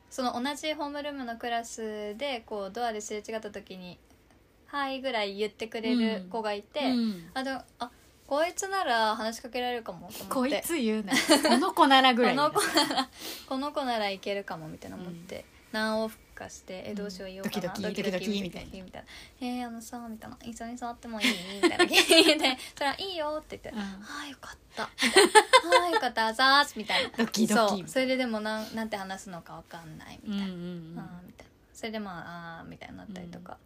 [0.08, 3.98] その同じホームルームのクラスでこうドアですれ違った時に
[4.66, 7.30] 「はい」ぐらい言ってくれる子がいて、うん。
[7.34, 7.90] あでもあ
[8.26, 13.08] こいつなら話しかけられるかもと思こいつ言うなこの子ならぐらいこの子なら
[13.48, 18.84] この子ならいけるかもみたいな思って、何往復かして「えどうしよう言おうかな、ドキドキドキドキみたいな。
[18.84, 19.08] みたいな
[19.40, 21.28] 「えー、あのさ」みたいな「一緒に触ってもいい?」
[21.62, 21.94] みたいな聞
[22.36, 25.30] いて「それはいいよ」って言って「うんああよかった」みたいな
[25.80, 27.10] 「ああよかったあざーす」みたいな。
[27.16, 27.78] ドキドキ。
[27.78, 27.88] そう。
[27.88, 30.54] それででもなんなんて話すのかわかんないみたいな、うんう
[30.94, 30.98] ん。
[30.98, 31.52] あーみたいな。
[31.72, 33.56] それでまああーみたいになったりとか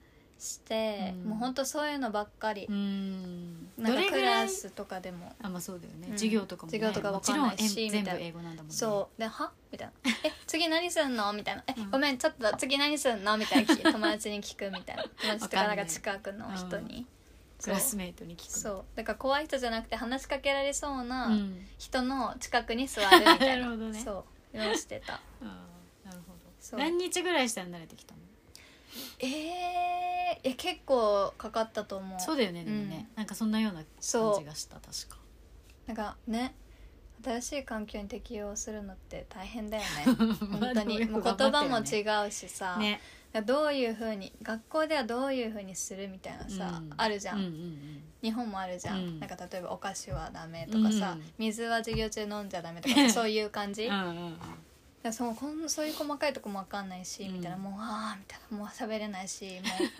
[0.41, 1.31] して、うん。
[1.31, 2.67] もうほんとそういうのばっかり。
[2.67, 3.71] う、ん。
[3.77, 5.33] なんかクラスとかでも。
[5.43, 6.13] あまあそうだよね、うん。
[6.15, 8.75] 授業とかも、ね、授業とかわかんないしもちろんえ全部英語なんだもんね。
[8.75, 9.21] そう。
[9.21, 9.53] で「は?
[9.71, 9.93] 」みたいな
[10.25, 11.91] 「え次何すんの?」みたいな「えうん。
[11.91, 15.05] ごめんちょっと次何すんの?」みたいな友達に聞くみたいな。
[15.21, 17.07] 友達とかなんか近くの人に、
[17.63, 18.85] クラスメートに聞くそう。
[18.97, 21.67] だから怖い人じゃなくて話しかけられそうなうん。
[21.79, 23.67] 人の近くに座るみたいな。
[23.69, 24.01] なるほどね。
[24.03, 24.25] そ
[24.55, 24.57] う。
[24.57, 25.15] いうのをしてた。
[25.15, 26.39] あーなるほど。
[26.59, 26.81] そう。
[26.81, 28.20] 何日ぐらいしたら慣れてきたの？
[29.21, 32.21] えー、え結構かかったと思う。
[32.21, 35.19] そうだよねでもね、なんかそんなような感じがした確か。
[35.87, 36.55] なんかね
[37.23, 40.15] 新しい環境に適応するのって大変だよ ね。
[40.59, 43.01] 本当にもう言葉も違うしさ、ね。
[43.47, 46.93] どういうふうに学校ではどういうふうにするみたいなさ、うん。
[46.97, 48.03] あるじゃん、うんうん。
[48.23, 49.21] 日本もあるじゃん、うん。
[49.21, 51.33] なんか例えばお菓子はダメとかさ、うん。
[51.39, 54.39] 水は授業中飲んじゃダメとか そういう感じ、うんうんうん
[55.05, 57.35] らそうこんそういう細かいとこも分かんないし、うん。
[57.35, 59.51] みたいなもうああみたいなもう喋れないしも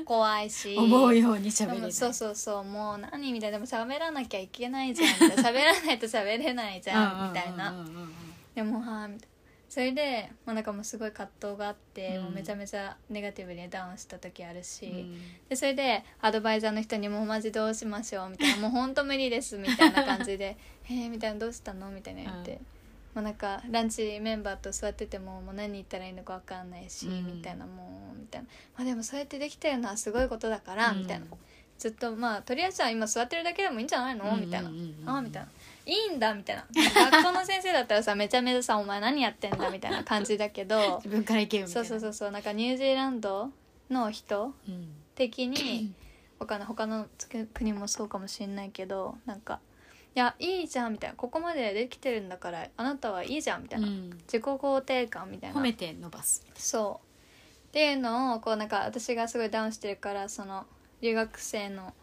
[0.03, 0.77] う怖いし。
[0.77, 1.93] 思うように喋れない。
[1.93, 5.43] そうそうそうもう何みたいなでも喋らなきゃいけないじゃんみたいな。
[5.51, 7.75] 喋らないと喋れないじゃんみたいな。
[8.55, 9.31] でもはあみたいな。
[9.71, 12.25] それで、まあ、なんかもうすごい葛藤があって、うん。
[12.25, 15.19] もうめちゃめちゃネガティブにダウンした時あるし、うん。
[15.49, 18.57] でそれでアドバイザーの人にもうマジどうしましょうみたいな。
[18.57, 22.67] もう本当無理ですみたいな感じで「へ え」みたいな「どうしたの?」みたいな言って、うん
[23.15, 27.27] まあ、なんかランチメンバーと座っててももう何言ったらいいのか分かんないし、うん。
[27.27, 28.47] みたいなもうみたいな、
[28.77, 31.27] まあ、でもそうやってできてるのはすごいことだから、みたいな。
[31.79, 34.81] ずっとまあとりあえずは今座ってるだけでもいいんじゃないの、みたいなうんうん。
[34.83, 35.49] うんうんああみたいな。
[35.87, 36.67] いいんだみたいな。
[37.11, 41.89] 学校の先生だったらさめちゃめちゃさ「お前何やってんだ」みたいな感じだけど 自分から行けよみたそいうな。
[41.89, 43.51] そうそうそうなんかニュージーランド
[43.91, 44.95] の人うん。
[45.15, 45.93] 的に
[46.39, 47.07] 他の他の
[47.55, 49.70] 国もそうかもしれないけどなんか「い
[50.15, 54.11] やいいじゃん」みたいな「ここまでできてるんだからあなたはいいじゃん」みたいな、うん。
[54.27, 55.61] 自己肯定感みたいな。
[55.61, 56.45] 褒めて伸ばす。
[56.55, 57.07] そう。
[57.69, 60.67] っていうのをこうなんか私がすごいダウンしてるからその
[61.01, 61.95] 留学生の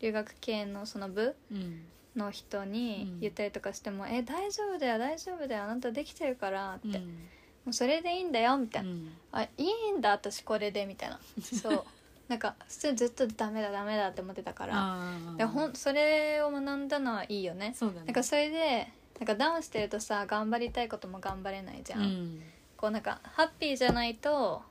[0.00, 1.86] 留学系のその部うん。
[2.16, 3.20] の人にうん。
[3.20, 7.28] 言ったりとかしても「え大丈夫だよ大丈夫だよあなたできてるから」って、もうん。
[7.70, 8.88] うそれでいいんだよみたいな。
[8.90, 9.16] うん。
[9.32, 11.20] あいいんだ私これでみたいな。
[11.40, 11.84] そう
[12.30, 14.96] なんか普通にずっとダメだダメだって思ってたから。
[15.36, 17.74] でほんそれを学んだのはいいよね。
[17.76, 18.06] そうだね。
[18.06, 18.88] なんかそれで
[19.18, 22.42] なんかダウンしてるとさ頑張りたいことも頑張れないじゃん、うん。
[22.76, 24.62] こうなんかハッピーじゃないと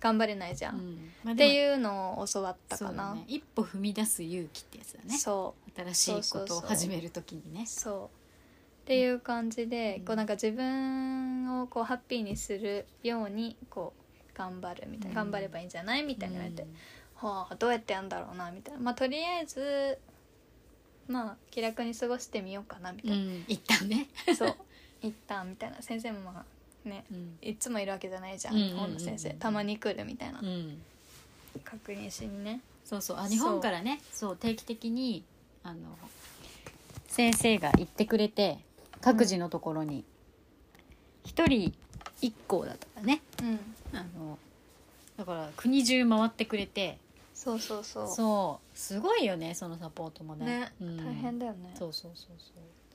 [0.00, 1.10] 頑張れないじゃん、っうん。
[1.24, 3.12] まあでもていうのを教わったかな。
[3.12, 3.24] ね。
[3.28, 5.18] 一歩踏み出す勇気ってやつだね。
[5.18, 5.70] そう。
[5.92, 7.66] 新しいことを始めるときにね。
[7.66, 8.84] そう。
[8.84, 10.04] っていう感じで、うん。
[10.06, 14.03] こうなんか自分をこうハッピーにするようにこう
[14.34, 15.30] 頑張るみたいな、うん。
[15.30, 17.28] 頑張ればいいんじゃないみたいに言われて、うん。
[17.28, 18.80] はあどうやってやんだろうなみたいな。
[18.80, 19.98] まあとりあえず
[21.08, 23.44] まあ気楽に過ごしてみようかなみたいうん。
[23.48, 24.08] 一旦ね。
[24.26, 24.56] な、そう。
[25.02, 25.80] 一旦みたいな。
[25.82, 26.44] 先生もま
[26.84, 27.38] あねうん。
[27.40, 29.30] いつもいるわけじゃないじゃん、うんうんうん日本の先生。
[29.34, 30.82] たまに来るみたいな、うん。
[31.64, 32.60] 確認しにね。
[32.84, 33.18] そうそう。
[33.18, 34.36] あ日本からねそう。
[34.36, 35.24] 定期的に
[35.62, 35.96] あの
[37.08, 38.58] 先生が行ってくれて
[39.00, 40.04] 各自のところに
[41.24, 41.72] 一人
[42.20, 43.22] 一校だったからね。
[43.42, 44.38] うんあの
[45.16, 46.98] だから国中回ってくれて
[47.34, 48.08] そうそうそう。
[48.08, 50.46] そうすごいよねそのサポートもね。
[50.46, 50.96] ね、うん。
[51.04, 51.74] 大変だよね。
[51.76, 52.36] そうそうそう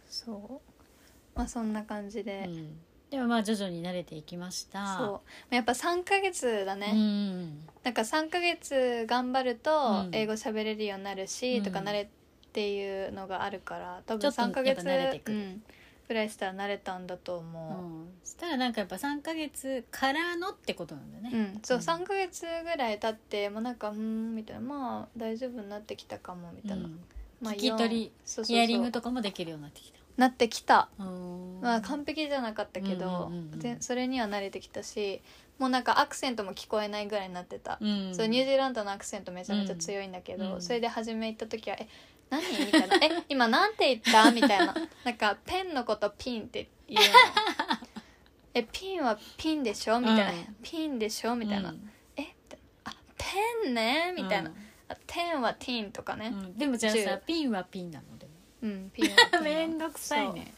[0.09, 1.37] そう。
[1.37, 2.79] まあそんな感じで、そう、うん、
[3.11, 4.97] でもまあ徐々に慣れていきました。
[4.97, 5.55] そう。
[5.55, 10.09] やっぱ3ヶ月だね、うんなんか3ヶ月頑張るとうん。
[10.13, 11.63] 英語喋れるようになるし、うん。
[11.63, 12.07] とか慣れっ
[12.53, 15.37] ていうのがあるから多分ちょっと3ヶ月慣れてくる。
[15.37, 15.63] うん、
[16.09, 17.37] ぐらいしたら慣れたんだとう。
[17.37, 18.09] 思ん。
[18.23, 21.59] そしたらなんかやっぱ3ヶ月からのってことなんだう、うねん。
[21.63, 21.83] そううん。
[21.83, 24.61] 3ヶ月ぐらい経ってもうなんかうんみたいな。
[24.61, 26.99] まあ大丈夫になってきたかもみたいな、うん。
[27.41, 28.55] まあ、聞き取り四そうそうそう。
[28.57, 29.99] ヒアリングとかもできるようになってきた。
[30.17, 31.59] なってきた、うん。
[31.61, 33.59] まあ、完璧じゃなかったけど、うんうんうんうん。
[33.59, 35.21] ぜそれには慣れてきたし
[35.59, 38.15] もうなんかアクセントも聞こえないぐらいになってた、うん。
[38.15, 40.61] そうニュージーランドのアクセントめちゃめちゃ強いんだけど、うん。
[40.61, 41.87] それで初め行った時は「え
[42.29, 44.75] 何?」みたいな「え今なんて言った?」みたいな。
[45.03, 47.09] なんかペンのことピンって言うの
[48.53, 50.55] 「えピンはピンでしょ?」みたいな「うん。
[50.61, 51.91] ピンでしょ?」みたいな「うん。
[52.17, 54.49] えみたいなあペンね」みたいな。
[54.49, 54.55] うん
[54.89, 56.27] 「あテンはティン」とかね。
[56.27, 56.57] うん。
[56.57, 58.17] でもじゃあ10さピンはピンなの？
[58.17, 58.31] でも。
[58.61, 60.53] うん、ピンはピン めんどくさいね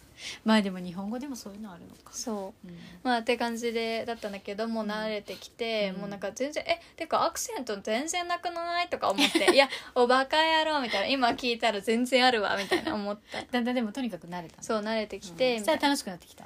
[0.45, 2.13] まあでも日本語でもそういうのあるのか。
[2.13, 2.67] そう。
[2.67, 2.77] うん。
[3.03, 6.01] まあって感じでだったんだけどもう慣れてきて、うん。
[6.01, 11.07] もうなんか全然「えてかアクセント全然なくない?」とか思って「いやおバカ野郎」みたいな。
[11.07, 13.41] 今聞いたら全然あるわみたいな思った。
[13.41, 15.35] だんだんでもとにかく慣れたそう慣れてきうん。
[15.37, 15.77] て、みたいな。
[15.77, 16.45] そしたら楽しくなってきた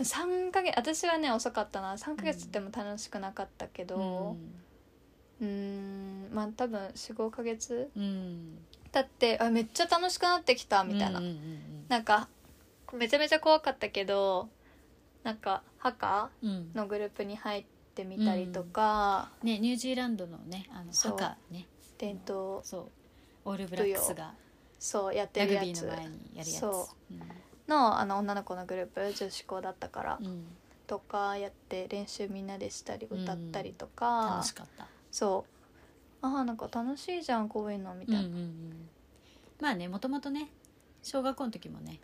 [0.00, 1.94] ？3ヶ月私はね遅かったな。
[1.94, 4.36] 3ヶ月っても楽しくなかったけど。
[5.40, 8.02] うーんまあ多分45ヶ月うん。
[8.02, 11.86] うん経ってあめっちゃ楽しくなってきたみたいな、うんうんうん。
[11.88, 12.28] なんか
[12.92, 14.48] めちゃめちゃ怖かったけど
[15.22, 21.12] なんかハカのグループに入ってみたりとか、ねニュージーランドのねあのそう。
[21.14, 21.66] 赤ね。
[21.98, 22.60] 伝統。
[22.64, 22.88] そう。
[23.44, 24.34] オールブラックスが。
[24.78, 25.82] そうやってラグるやつ。
[25.82, 26.60] ビーの前にやるやつ。
[26.60, 27.14] そう。
[27.14, 27.20] ん。
[27.68, 30.44] のあの女の子のグループ女子校だったから、うん。
[30.86, 34.86] とかやって練習みんなでしたり歌ったりとか、楽しかった。
[35.10, 35.44] そ
[36.22, 36.26] う。
[36.26, 38.88] ああなんか楽しいじゃんこういうのみたいな、うんうんうん。
[39.60, 40.48] まあねもともとね
[41.02, 42.00] 小学校の時もね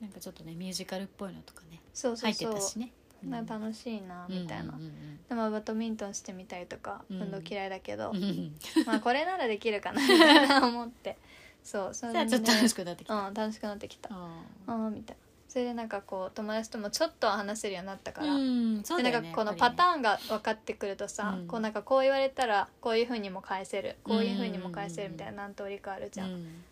[0.00, 2.50] なんかちょっとねミュージカルっぽいのとかねそうそうそう。
[2.50, 2.92] 入ってたしね。
[3.24, 7.22] なんか楽しいなみたいな、うんうんでもバドミントンしてみたりとか、うん。
[7.22, 8.10] 運動嫌いだけど。
[8.10, 8.16] うん。
[8.16, 8.52] うんうん
[8.86, 11.16] まあこれならできるかなみたいな思って。
[11.64, 13.14] そうそれでじゃあちょっと楽しくなってきた。
[13.14, 14.08] うん楽しくなってきた。
[14.12, 15.22] あああみたいな。
[15.48, 21.46] それでなんかこう友達ともちょっとは話せるようになったから、うんねでなんかこのパターンが分かってくるとさ、うん。
[21.46, 26.64] こうなんかこう言われたらこういうふうにも返せるこういうふうにも返せるみたいな何通りかあるじゃん、うん。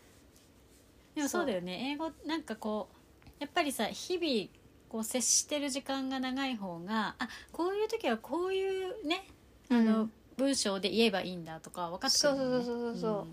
[1.15, 1.93] でもそうだよね。
[1.93, 2.97] 英語なんかこう
[3.45, 4.49] やっぱりさ日々
[4.89, 9.27] こう接してる時間が長い方があこういう時はこういうね
[9.71, 12.39] あの、うん文章で言えばいいんだとか分かってくるね。
[12.41, 13.23] そうそうそうそうそうう。
[13.23, 13.27] ん。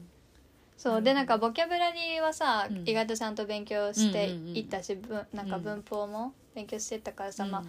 [0.78, 4.58] そうでなんかボキャブラリーはさ、うん意外とちゃんと勉強してうんうんうん。
[4.58, 7.68] いったし、文なんか文法も勉強してったからさ、まあうん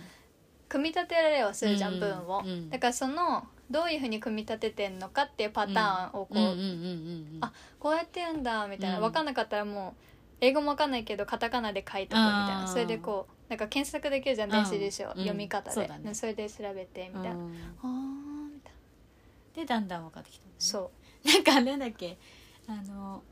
[0.69, 9.03] 組み立てられはするじゃん、うん文を、うんだからそのどういうふうに組み立ててんのかっていうパターンをこう、うんうんうんうんうんあこうやって言うんだみたいな、うん。
[9.05, 10.03] 分かんなかったらもう
[10.43, 12.27] 英語も分かんないけどカタカナで書いとくみたい
[12.63, 12.69] な。
[12.69, 14.51] それでこうなんか検索できるじゃん。
[14.51, 15.11] 電子辞書、うん。
[15.13, 16.13] 読み方で、そうだね。
[16.15, 17.55] それで調べてみたいな、うん。
[17.81, 19.63] あーみたいな。
[19.63, 20.91] でだんだん分かってきた、ね、そ
[21.25, 22.19] なんかなんだっけ？
[22.67, 23.23] あの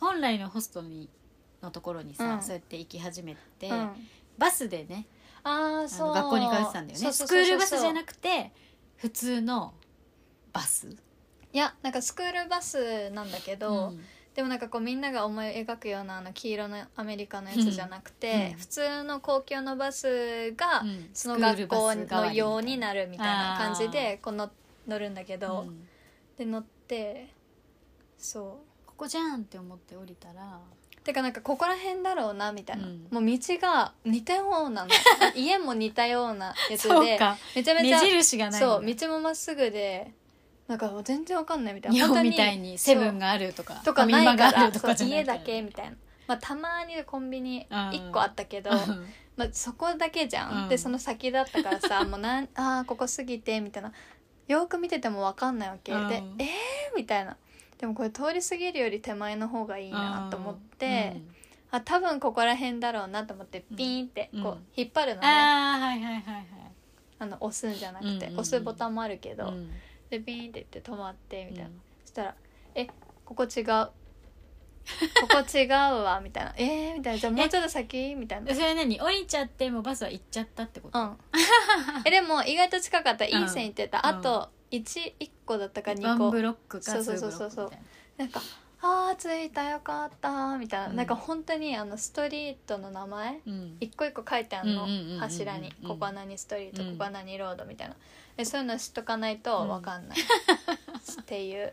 [0.00, 1.10] 本来のホストに
[1.62, 2.42] のところにさ、うん。
[2.42, 3.90] そうやって行き始めて、う、うん、
[4.38, 5.06] バスでね
[5.42, 6.08] あそう。
[6.08, 7.12] の学校に通ってたんだよね。
[7.12, 8.50] スクールバスじゃなくて
[8.96, 9.74] 普通の
[10.54, 10.88] バス。
[11.52, 14.00] いやなんかスクールバスなんだけど、うん
[14.34, 18.58] でもなんかこうみんなが思い描くようなあの黄色のアメリカのやつじゃなくて、うん。
[18.58, 21.08] 普通の公共のバスがうん。
[21.14, 24.50] その学校のようになるみたいな感じでこうの
[24.88, 25.86] 乗るんだけど、うん。
[26.36, 27.28] で乗って
[28.18, 30.58] そここじゃんって思って降りたら。
[30.60, 33.06] うてかなんかここら辺だろうなみたいな、うん。
[33.12, 34.90] もう道が似たようなの。
[35.36, 37.18] 家も似たようなやつで
[37.54, 40.12] めちゃめちゃそう道もまっすぐで
[40.68, 41.96] なんか全然わかんないみたいな。
[41.96, 45.96] 日本みたいにセブンががあるとかとかないかマがあるとかじゃない家だけみたいな、
[46.26, 47.76] まあ、たまにコンビニうん。
[47.90, 48.76] 1個あったけど、うん。
[49.36, 50.68] まあ、そこだけじゃん、うん。
[50.68, 53.92] でその先だったからさ もうなんあーここ過ぎてみたいな。
[54.46, 56.08] よく見てても分かんないわけ、うん。
[56.08, 57.36] でえー、みたいな。
[57.78, 61.20] でもこれ通り過ぎるより手前の方がいいなと思って、
[61.70, 66.46] あ多分ここら辺だろうなと思ってピーンってこううん引っ張るのうんね、ああはいはいはいはい。
[67.18, 69.70] あの押すんじゃなくて、押すボタンもあるけど、うん
[70.18, 71.80] でピーンって言って止まってみたいな、うん。
[72.04, 72.34] そしたら
[72.74, 72.86] 「え
[73.24, 73.90] ここ違う。
[74.86, 78.54] ここ違うわ」みたいな「えー」みたいな「じゃあもうちょっと先?」みたいな。
[78.54, 79.00] それ何？
[79.00, 81.16] 降りちゃってもうバスは行っちゃったってこと、うん。
[82.04, 83.24] えでも意外と近かった。
[83.24, 84.18] いい線いってた、うん。
[84.18, 87.50] あと 1, 1個だったかワ2個ンブロックかそうツそうそう。
[87.50, 87.80] そうーブロックみたい
[88.18, 88.24] な。
[88.24, 88.42] なんか
[88.82, 90.96] 「あー着いたよかった」みたいな、うん。
[90.96, 93.40] なんか本当にあのストリートの名前？
[93.46, 93.76] うん。
[93.80, 94.84] 一個一個書いてあるの。
[94.84, 95.88] うんうんうんうんうん柱にうん。
[95.88, 96.82] ここは何ストリート？
[96.82, 97.64] うんここは何ロード？
[97.64, 97.96] みたいな
[98.36, 100.18] でそういうの知っとかないと分かんない、
[101.20, 101.72] っていう。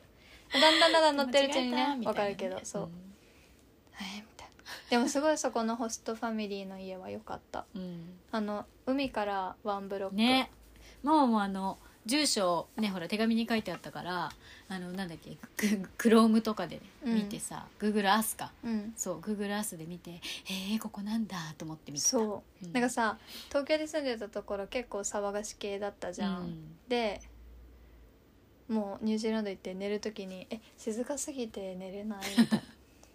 [0.54, 2.86] だんだんだんだん乗ってるうちにね分かるけどそう、ん。
[3.94, 4.54] えーみたいな。
[4.90, 7.66] でもすごいそこのホストファミリーの家は良かった。
[7.74, 8.20] うん。
[8.32, 10.52] あの海からワンブロック、ね。
[11.04, 14.32] もうもうあの住所ねほら手紙に書いてあったから
[14.70, 18.52] あのなんだっけク クロームとかで見てさ、Google Earth か。
[18.64, 18.94] うん。
[18.96, 22.10] そう Google Earth で見てえー、ここなんだと思って見てた。
[22.10, 22.74] そう、うん。
[22.74, 23.18] なんかさ
[23.50, 26.78] 東京で住んでたところ結構騒がし系だったじゃん、うん。
[26.88, 27.22] で
[28.72, 32.64] もうニュージーランド行って寝る時に「え静かすぎて寝れない」みたいな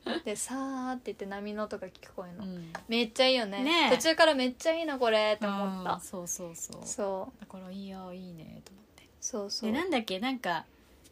[0.25, 2.73] で「さー」って言って波の音が聞こえるの、うん。
[2.88, 3.62] めっちゃいいよね。
[3.62, 3.97] ねえ。
[3.97, 5.35] 途中からめっちゃいいなこれ。
[5.37, 5.92] って思った。
[5.95, 6.81] うんそうそうそう。
[6.85, 7.40] そう。
[7.40, 9.09] だからいいよいいねと思って。
[9.21, 9.73] そうそう。
[9.73, 10.64] でなんだっけなんか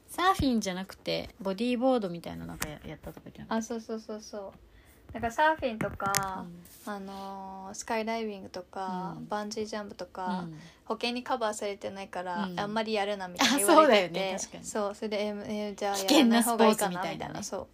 [0.09, 3.52] サーフィンじゃなくてボディーボードみたいななんかややったとかじゃん。
[3.52, 4.52] あそうそうそうそう。
[5.12, 6.44] なんかサーフィンとか、
[6.87, 6.92] うん。
[6.92, 9.28] あのースカイダイビングとか、うん。
[9.28, 10.61] バンジージャンプとか、うん。
[10.85, 12.59] 保険にカバーされてないから、うん。
[12.61, 14.11] あんまりやるなみたいなあ言われてて。
[14.11, 14.64] そうだよね確かに。
[14.64, 17.42] そうそれでえーえーじゃあ危やらない方がいいかなみたいなたいな。
[17.42, 17.66] そう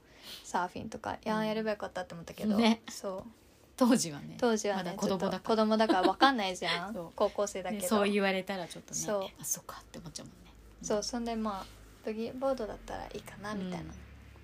[0.50, 2.82] サーフィンとかいややればよかったって思ったけど、ね。
[2.90, 3.30] そう。
[3.76, 4.34] 当時はね。
[4.36, 6.92] 当時はねまだ子供だかちょっと子供だから分かんないじゃん。
[6.94, 7.12] そう。
[7.14, 7.82] 高校生だら、けど。
[7.82, 9.00] ねそう言われたらちょっとね。
[9.00, 9.24] そう。
[9.40, 10.52] あそうかって思っちゃうもんね。
[10.82, 11.66] そうそんでまあ
[12.04, 13.94] ドギーボードだったらいいかなみたいな、うん。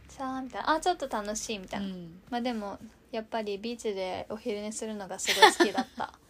[0.08, 0.70] さあみたいな。
[0.70, 2.22] あちょっと楽しいみたいな、うん。
[2.30, 2.78] まあでも
[3.10, 6.12] やっぱりビーチでお昼寝するのがすごい好きだった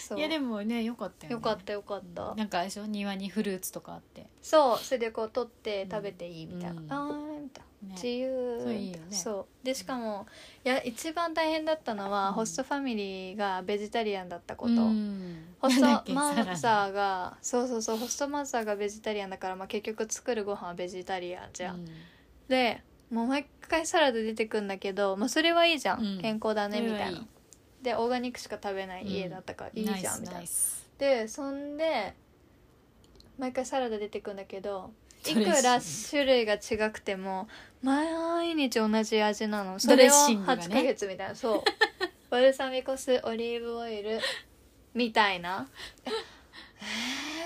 [0.00, 0.18] そう。
[0.18, 1.32] いやでもねよかったよね。
[1.34, 4.26] よかったよかった、なんかあれでしょ庭にフルーツとかあって。
[4.42, 6.92] そうそれでこう取って食べていいみたいな、うん。
[6.92, 7.94] あーみたいな、ね。
[7.94, 8.60] 自由。
[8.62, 9.04] そういいよね。
[9.10, 9.64] そう。
[9.64, 10.26] でしかも
[10.64, 12.34] いや一番大変だったのは、うん。
[12.34, 15.44] ホストファミリーがベジタリアンだったこと、うん。
[15.60, 21.86] ホストマザーがそうそうそうホストマザーがベジタリアンだから、まあ、結局作るご飯はベジタリアンじゃん、うん。
[22.48, 26.20] でもう毎回サラダ出てくんだけど、まあ、それはいいじゃん、うん。
[26.20, 27.26] 健康だねみたいな
[27.82, 30.48] でオーガニックしか食べない家だったからいいじゃんみたいな。
[30.98, 32.14] でそんで
[33.38, 34.92] 毎回サラダ出てくんだけど
[35.26, 37.48] いくら種類が違くても
[37.82, 39.78] 毎日同じ味なの。
[39.78, 40.62] それをシングがね。
[40.64, 41.34] 8ヶ月みたいな。
[41.34, 41.62] そう。
[42.30, 44.20] バルサミコ酢オリーブオイル。
[44.94, 45.68] みたいな。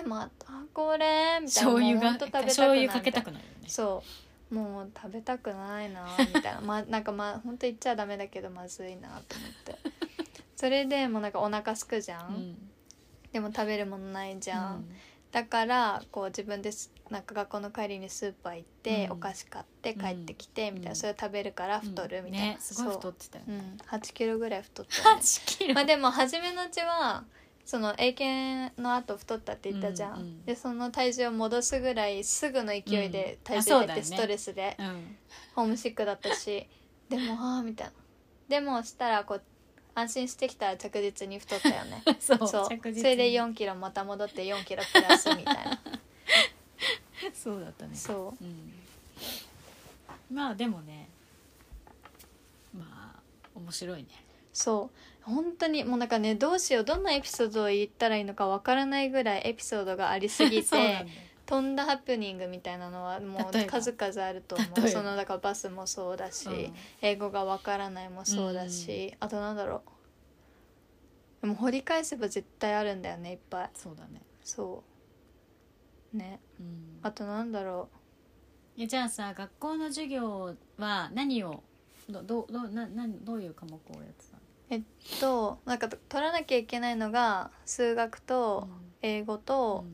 [0.01, 1.39] えー、またこれ？
[1.41, 1.71] みたいな。
[1.71, 3.69] 醤油が食べた醤油かけたくなるよね。
[3.69, 4.03] そ
[4.51, 4.55] う。
[4.55, 6.61] もう食べたくないなみたいな。
[6.63, 9.79] まなんかまあ本当言っちゃダメだけどまずいなと思って
[10.65, 12.57] それでもうなんかお腹すくじゃん、うん。
[13.33, 14.89] でも食べるものないじゃん、うん。
[15.31, 19.13] だからこう自分ですなんか学校の帰りにスーパー行って、うん。
[19.13, 20.91] お菓子買って帰ってきて、みたいな。
[20.93, 22.57] うんそれ食べるから太るみたいな、ね。
[22.61, 23.45] すごい太ってたよ。
[23.47, 25.21] そう、ん、8キロぐらい太ったよね。
[25.21, 25.75] 8キロ。
[25.75, 27.25] まあでも初めのうちは
[27.67, 35.17] その英検の後太ったって言ったじゃん、うんうんでその体重を戻すぐらいすぐの勢いで体重減ってストレスで、うん。
[35.57, 36.67] ホームシックだったし。
[37.11, 37.93] でもああみたいな。
[38.49, 39.43] でもしたらこう
[39.95, 42.03] 安心してきたら着実に太ったよね。
[42.21, 42.69] そうそう。
[42.69, 43.01] 着実に。
[43.01, 45.81] それで4キロまた戻って4キロプラスみたいな。
[47.33, 47.95] そうだったね。
[47.95, 48.45] そう。
[48.45, 48.73] ん。
[50.33, 51.09] まあでもね
[52.73, 53.21] まあ
[53.55, 54.09] 面白いね。
[54.53, 55.31] そう。
[55.31, 61.11] 本当にもうなんかねどうしようどんなエピソードを言ったらいいのかわからないぐらいエピソードがありすぎ そうなんだてよ
[61.47, 64.89] 飛んだハプニングみたいなのはもう数々あると思う。
[64.89, 66.75] そのだからバスもそうだし、うん。
[67.03, 69.83] 英語がわからないもそうだし、あとなんだろ
[71.43, 71.43] う。
[71.43, 73.71] でも掘り返せば絶対あるんだよねいっぱい。
[73.75, 74.23] そうだね。
[74.43, 74.83] そ
[76.15, 76.17] う。
[76.17, 76.41] ね。
[76.59, 76.99] うん。
[77.03, 77.91] あとなんだろ
[78.79, 81.63] えじゃあさ学校の授業は何を？
[82.09, 84.83] どどどななどういう科目をやってたえっ
[85.21, 88.69] となんか取らなきゃいけないのが数学と
[89.01, 89.85] 英語と、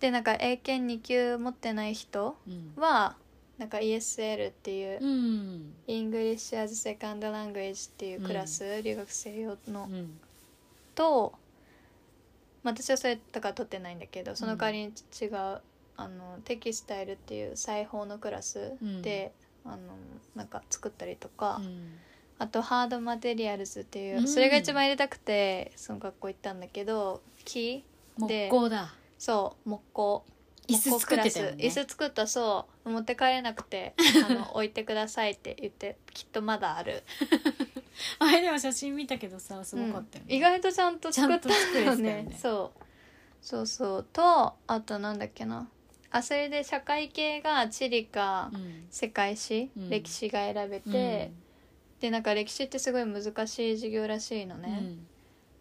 [0.00, 2.72] でなんか英検2級持ってない人うん。
[2.80, 3.16] は
[3.58, 5.74] なんか ESL っていう、うん。
[5.86, 10.18] English as Second Language っていうクラス、留学生用の、うん。
[10.94, 11.34] と、
[12.62, 15.60] まあ、私はそれとか取ってないんだけどその代わりに違う、
[15.98, 19.32] あのテキスタイルっていう裁縫のクラスで、
[19.66, 19.76] あの
[20.34, 21.98] なんか作ったりとか、うん。
[22.38, 24.28] あとハードマテリアルズっていう、うん。
[24.28, 27.84] それが一番入れたくてその学校行ったんだけど木
[28.26, 28.48] で。
[28.48, 30.24] 木工だそう木工。
[30.66, 31.56] 椅子作ってたよね。
[31.58, 32.90] 椅子作ったそう。
[32.90, 33.94] 持って帰れなくて
[34.26, 37.02] あの置いてくださいって言ってきっとまだある。
[38.18, 40.36] あれでも写真見たけどさすごかったよね、うん。
[40.36, 42.22] 意外とちゃんと作ったよね。
[42.22, 42.38] ね。
[42.40, 42.84] そう。
[43.42, 44.06] そうそう。
[44.10, 45.68] とあとなんだっけな。
[46.10, 48.86] あそれで社会系が地理かうん。
[48.90, 49.90] 世界史、うん。
[49.90, 51.30] 歴史が選べて、
[52.00, 54.62] でなんか歴史ってすごい難しい授業らしいのうん。
[54.62, 54.96] ね、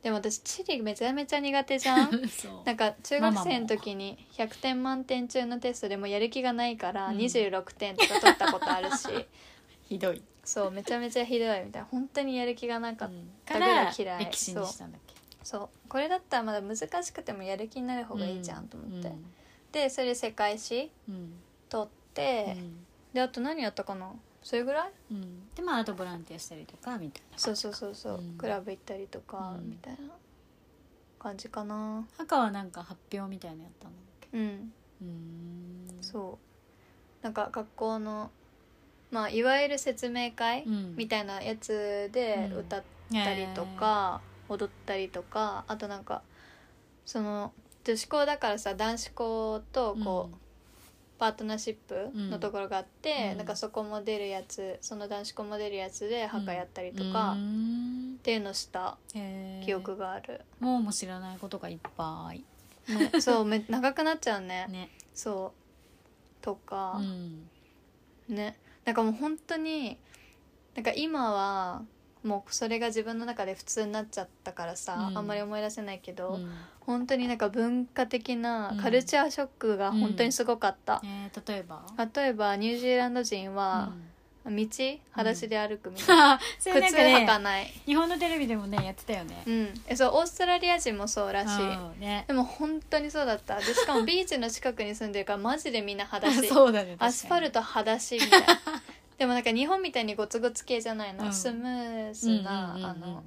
[0.04, 2.16] でも私地理めちゃめちゃ苦手じゃん。
[2.16, 2.52] う んそう。
[2.66, 7.18] なんか中学生の時に100点満点中のテストでもやる気がないからうん。
[7.18, 9.28] 26点とか取ったことあるし、
[9.90, 11.88] ひどい、そうめちゃめちゃひどいみたいな。
[11.92, 13.12] 本当にやる気がなかっ
[13.46, 14.26] た、かぐららい嫌い。
[14.26, 15.16] 歴史にしたんだっけ？
[15.44, 15.70] そう。
[15.90, 19.34] これだったらまだ難しくてもやる気になる方がいいじゃんと思って、うん。
[19.72, 21.44] でそれで世界史うん。
[21.70, 22.86] 取って、うん。
[23.14, 24.14] であと何やったかな？
[24.50, 24.92] それぐらい？
[25.12, 25.48] うん。
[25.54, 28.38] でまああとボランティアしたりとかみたいなそうそうそうそう、うん。
[28.40, 29.70] クラブ行ったりとか、うん。
[29.70, 30.00] みたいな
[31.20, 32.08] 感じかな。
[32.18, 33.94] 赤はなんか発表みたいなのやったの
[34.34, 34.74] うん。
[35.02, 35.08] うー
[36.00, 36.04] ん。
[36.04, 36.40] そ
[37.22, 37.24] う。
[37.24, 38.32] なんか学校の
[39.12, 40.96] まあいわゆる説明会、うん。
[40.96, 42.60] みたいなやつでうん。
[42.62, 42.84] 歌っ
[43.14, 46.24] たりとか、踊ったりとかあとなんか
[47.06, 50.36] その女子校だからさ男子校とこう、
[51.19, 53.38] パートナーシップのところがあって、うん。
[53.38, 58.97] なんかそこも出るやつその男子校も出るやつで墓やったりとか、うーっんていうのした
[59.65, 62.43] 記憶がある、もうもう知らないことがいっぱい。
[62.93, 64.65] ね そうめ長くなっちゃうね。
[64.70, 64.89] ね。
[65.13, 65.53] そ
[66.41, 66.43] う。
[66.43, 66.93] とか。
[66.97, 67.49] う、ん。
[68.30, 68.57] ね。
[68.86, 69.97] なんかもう本当に
[70.76, 71.84] なんか今は
[72.24, 75.17] もうそれが自分の中で普通になっちゃったからさ、うん。
[75.17, 76.51] あんまり思い出せないけど、うん。
[76.82, 78.78] 本当になんか文化的なうん。
[78.78, 81.82] カルチャーショックが本当にすごかった、えー例えば？
[82.15, 83.91] 例えばニュージーランド人は、
[84.45, 84.51] 道
[85.11, 87.72] 裸足で歩くみたいな、 それなん靴かね履かない。
[87.86, 89.43] 日本のテレビでもねやってたよね。
[89.45, 89.82] うん。
[89.88, 91.63] えそうオーストラリア人もそうらしい。
[91.63, 92.26] うんね。
[92.28, 93.59] でも本当にそうだった。
[93.59, 96.47] でしかもビーチの近くに住んでるからマジでみんな裸足。
[96.49, 98.47] そうだねアスファルト裸足みたいな
[99.20, 101.34] でもなんか日本みたいにゴツゴツ系じゃないの、うん。
[101.34, 103.22] スムーズ確な、あの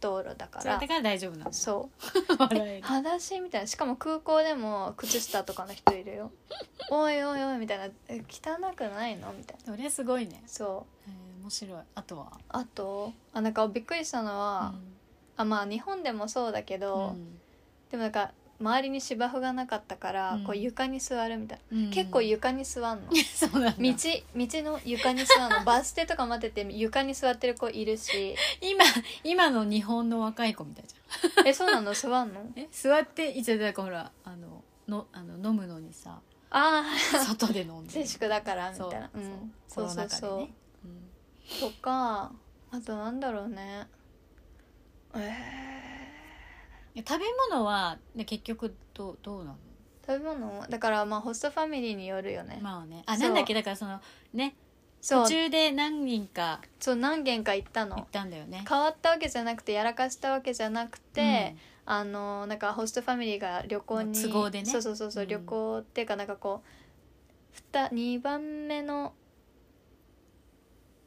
[0.00, 0.62] 道路だから。
[0.62, 1.52] それだから大丈夫なの？
[1.52, 1.88] そ
[2.28, 2.36] う。
[2.38, 2.82] 笑える。
[2.82, 3.66] 裸足みたいな。
[3.66, 6.30] しかも空港でも靴下とかの人いるよ。
[6.90, 7.86] おいおいおいみたいな。
[8.08, 9.32] え汚くないの？
[9.32, 9.72] みたいな。
[9.74, 10.42] それすごいね。
[10.46, 11.10] そう。
[11.10, 11.82] へー面白い。
[11.94, 12.32] あとは？
[12.50, 14.74] あとあなんかびっくりしたのは、
[15.38, 17.38] あまあ日本でもそうだけうど、ん。
[17.90, 20.44] でもなんか周りに芝生がなかったから、うん。
[20.44, 21.90] こう床に座るみたいな、うん。
[21.90, 23.10] 結構床に座んの。
[23.34, 23.70] そうなんだ。
[23.78, 25.64] 道道の床に座るの。
[25.66, 28.34] バス停とか待ってて床に座ってる子いるし。
[28.60, 28.84] 今
[29.22, 31.48] 今の日本の若い子みたいじゃん。
[31.48, 31.92] えそうなの？
[31.94, 32.40] 座んの？
[32.56, 36.84] え座っていつだからほらあののあの飲むのにさあ
[37.14, 37.90] あ外で飲んで。
[37.90, 39.10] 静粛だからみたいな。
[39.14, 39.52] うん。
[39.68, 40.30] そそううそうそう。
[40.30, 40.54] コロナ禍でね。
[41.62, 41.70] うん。
[41.70, 42.32] とか
[42.70, 43.86] あとなんだろうね。
[45.16, 45.83] え
[46.94, 49.56] いや食べ物は、ね、結局どうどうなの？
[50.06, 53.02] ー、食べ物だからまあホストファミリーによるよね、まあね。
[53.06, 53.28] あそう。
[53.28, 53.54] なんだっけ？
[53.54, 54.00] だからその
[54.32, 54.54] ね
[55.00, 55.22] そう。
[55.24, 58.64] 途中で何人かそう何軒か行った行っのたんだよね。
[58.68, 64.66] 変わったわけじゃなくてやらかしたわけじゃなくて、あのなんかホストファミリーが旅行に都合でね。
[64.66, 65.28] そうそうそうそう、うん。
[65.28, 69.14] 旅行っていうかなんかこう2番目の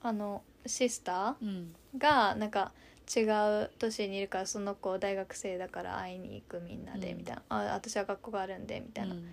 [0.02, 1.68] あのシスター
[1.98, 2.74] がなんか
[3.16, 3.22] 違
[3.64, 7.18] う都市にいるからその子大学生だから会いに行くみんなでうん。
[7.20, 9.26] みたいな、あ私は学校があるんでみたいな、うん。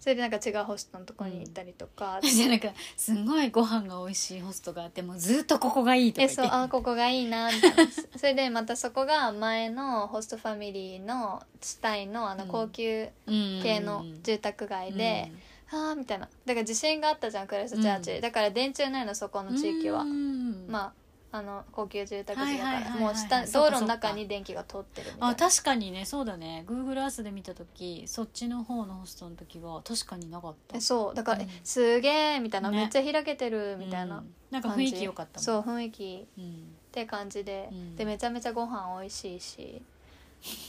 [0.00, 6.42] それでなんか違うホストのとこに行ったりとか、じゃなんかすんごいご飯が美味しいホストがあってもうずっとここがいいとかえ言って。
[6.42, 7.76] そうあここがいいなみたいな。
[8.16, 13.60] それでまたそこが前のホストファミリーの地帯のあのうん高級うん。
[13.62, 15.30] 系の住宅街で、
[15.70, 16.28] ああみたいな。
[16.46, 17.76] だから地震があったじゃんクライス。
[17.76, 20.66] トチャーチ、うんだから電柱ないのそこの地域は、うん。
[20.66, 20.92] まあ
[21.32, 25.28] あの高級住宅地だからはいはいはいはいもう下道路の中に電気が通ってるみたいな。
[25.28, 26.64] あ確かにねそうだね。
[26.66, 30.76] Google Earth で見た時そっちの方のホストの時は確かになかった。
[30.76, 31.14] えそう。
[31.14, 31.44] だから、うん。
[31.44, 32.78] えすげえみたいな、ね。
[32.78, 34.18] めっちゃ開けてるみたいな。
[34.18, 34.34] うん。
[34.50, 35.44] なんか雰囲気良かったもん。
[35.44, 36.26] そう雰囲気。
[36.36, 36.44] うん。
[36.44, 36.46] っ
[36.90, 37.96] て感じで、うん。
[37.96, 39.82] でめちゃめちゃご飯美味しいし。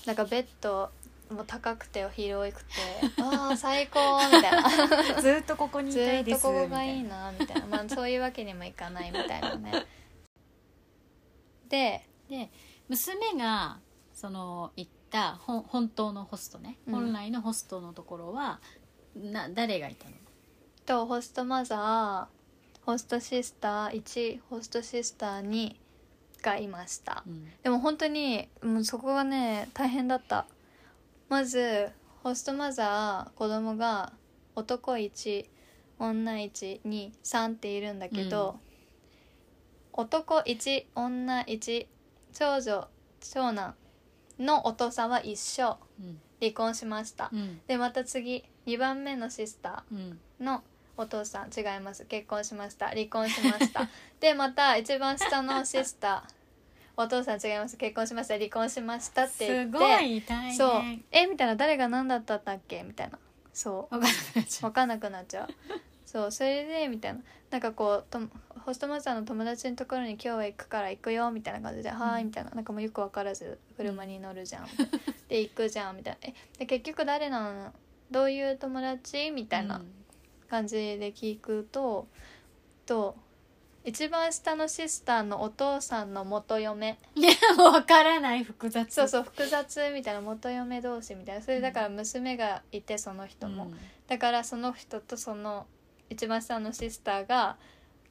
[0.06, 0.92] なんかベッド
[1.32, 2.68] も高くて広くて。
[3.20, 4.70] ああ最高みたいな。
[5.20, 7.66] ずっとここにいずっとたいですここがいいなみたいな。
[7.66, 9.88] まあそういうわけにもいかないみたいなね
[11.72, 12.52] でで
[12.90, 13.80] 娘が
[14.14, 16.94] その行った本当のホストね、うん。
[16.94, 18.60] 本来のホストのところは
[19.16, 20.16] な誰がいたの？
[20.86, 25.76] とホストマザーホストシスター1ホストシスター2
[26.42, 27.24] がいました。
[27.26, 27.50] うん。
[27.64, 30.46] でも本当にもうそこがね大変だった。
[31.30, 31.90] まず
[32.24, 34.12] ホストマザー子供が
[34.56, 35.46] 男1
[36.00, 38.60] 女123っているんだけど、
[39.94, 41.88] 男1女1
[42.34, 42.88] 長女
[43.20, 43.76] 長男
[44.40, 45.78] のお父さんは一緒。
[46.00, 46.20] うん。
[46.42, 47.62] 離婚しました、うん。
[47.68, 50.20] でまた次2番目のシスタうん。
[50.42, 50.64] ーの
[50.98, 51.50] お父さん。
[51.56, 52.06] 違います。
[52.06, 52.88] 結婚しました。
[52.88, 53.88] 離婚しました。
[54.20, 56.42] でまた一番下のシスター。
[56.98, 57.78] お父さん違います。
[57.78, 58.36] 結婚しました。
[58.36, 59.78] 離婚しましたって言って。
[59.78, 60.56] すごい大変。
[60.56, 60.82] そう。
[61.12, 61.56] えみたいな。
[61.56, 63.18] 誰が何だったんだっけみたいな。
[63.54, 64.00] そう。
[64.00, 64.70] 分かんなくなっちゃう。
[64.70, 65.48] 分かんなくなっちゃう。
[66.06, 67.22] そうそれでみたいな。
[67.50, 68.20] なんかこうと
[68.72, 72.52] ホストマザーの友達のところに今日は行くから行くよみたいな感じで「はーい」みたいな。
[72.52, 74.68] なんかもうよく分からず車に乗るじゃん、
[75.28, 75.98] で行くじゃん。
[75.98, 77.74] みたいなえで結局誰なの
[78.12, 79.30] どういう友達？
[79.32, 79.92] みたいなうん。
[80.50, 82.08] 感じで聞くと、
[82.86, 83.18] と
[83.84, 86.98] 一番下のシスターのお父さんの元嫁。
[87.16, 88.94] いや分からない複雑。
[88.94, 91.42] そうそう複雑みたいな元嫁同士みたいな。
[91.42, 93.78] それだから娘がいてその人も、うん。
[94.08, 95.68] だからその人とその
[96.10, 97.58] 一番下のシスターが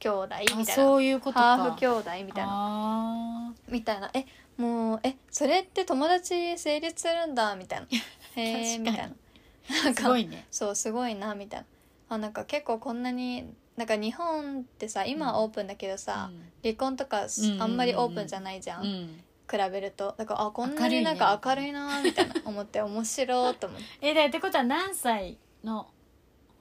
[0.01, 0.61] 兄弟みたいな。
[0.61, 1.57] あそういうことか。
[1.57, 2.49] ハーフ兄弟みたいな。
[2.49, 4.09] あみたいな。
[4.13, 4.25] え
[4.57, 7.87] もうえそれって友達成立するんだみたいな。
[8.35, 9.03] へえみたいな。
[9.03, 10.47] なんーすかごいね。
[10.49, 11.65] そうすごいなみたいな。
[12.09, 16.29] あなんか結構こんなになんか日本ってさ今はオープンだけどさ、
[16.63, 20.15] 離婚とかうんうんうんうんあんまりオープンじゃないじゃん、うん比べると。
[20.17, 23.85] だからあこんなになんか明るいなみたいな思って面白いと思って。
[24.01, 25.87] えだってことは何歳の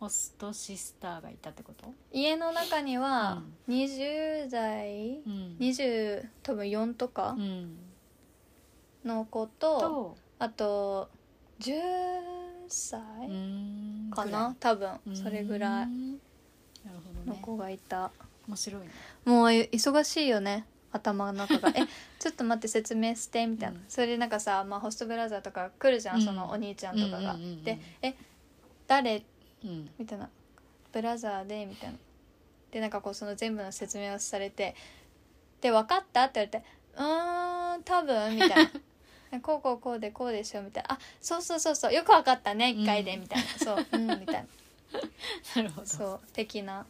[0.01, 1.93] ホストシスターがいたってこと？
[2.11, 5.57] 家の中には20代、うん。
[5.61, 7.77] 20多分4とかうん。
[9.05, 11.11] の子と、とあと
[11.61, 11.75] 10
[12.69, 14.11] 歳うん。
[14.11, 14.57] かな？
[14.59, 15.87] 多分それぐらい。
[17.27, 18.11] の子がいた、
[18.49, 18.89] 面白いね。
[19.27, 20.65] もう忙しいよね。
[20.93, 21.83] 頭の中が「え
[22.19, 23.85] ちょっと待って説明して」みたいな、うん。
[23.87, 26.25] それでなんかさ、まあ、ホストブラザーとか来るじゃん、うん。
[26.25, 27.35] そのお兄ちゃんとかが。
[27.35, 27.65] うんうんうんうん。
[27.65, 28.15] で「え
[28.87, 29.25] 誰?
[29.65, 30.29] うん」みたいな
[30.93, 31.99] 「ブラザーで」みたいな。
[32.71, 34.77] でなんかこうその全部の説明をされて
[35.61, 36.25] で分かった？
[36.25, 38.71] って言われてうーん多分みたいな。
[39.43, 40.93] こうこうこうでこうでしょみたいな。
[40.95, 43.49] あそうそうそうそうよく分かったね一回で、うんみたいな。
[43.59, 44.47] そううんみたいな。
[45.57, 45.87] なるほど。
[45.87, 46.87] そう的な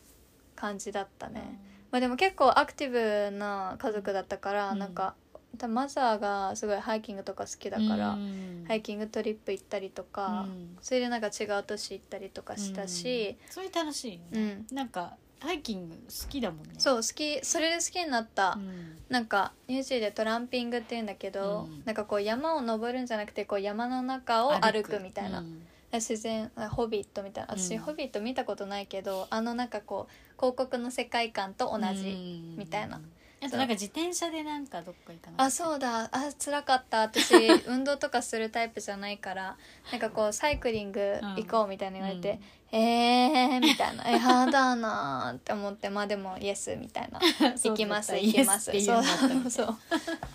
[0.56, 1.42] 感じだったね、
[1.90, 4.78] まあでも結構アクティブな家族だったから、うん。
[4.78, 5.14] なんか
[5.58, 8.64] 多分マザーがすごいハイキングとか好きだから、うん。
[8.66, 10.78] ハイキングトリップ行ったりとか、うん。
[10.80, 13.52] それでなんか違う都市行ったりとかしたし、うん。
[13.52, 16.74] それ楽しいよね、なんかハイキング好きだもんね。
[16.78, 18.96] そう好きそれで好きになった、うん。
[19.08, 21.82] なんかニュージーでトランピングって言うんだけど、うん。
[21.84, 25.00] なんかこう山を登るんじゃなくてこう山の中を歩く。
[25.00, 25.62] みたいな、うん。
[25.92, 27.54] 自然あホビットみたいな。
[27.56, 27.82] 私、うん。
[27.82, 32.96] ホビット見たことないけどあのなんかこう広告の世界観と同じ、みたいな。
[32.96, 33.12] うん
[33.42, 36.10] あとなんか自転車でなんかどっか行かなあそうだ。
[36.12, 37.00] あ辛かった。
[37.00, 37.34] 私
[37.66, 39.56] 運動とかするタイプじゃないから
[39.90, 42.38] なんかこうサイクリング行こうみたいな言われて、
[42.72, 47.18] えーみたいな「えやだな」って思ってまあでもイエスみたいな
[47.62, 49.50] 「行きます行きます」そう。
[49.50, 49.76] そう。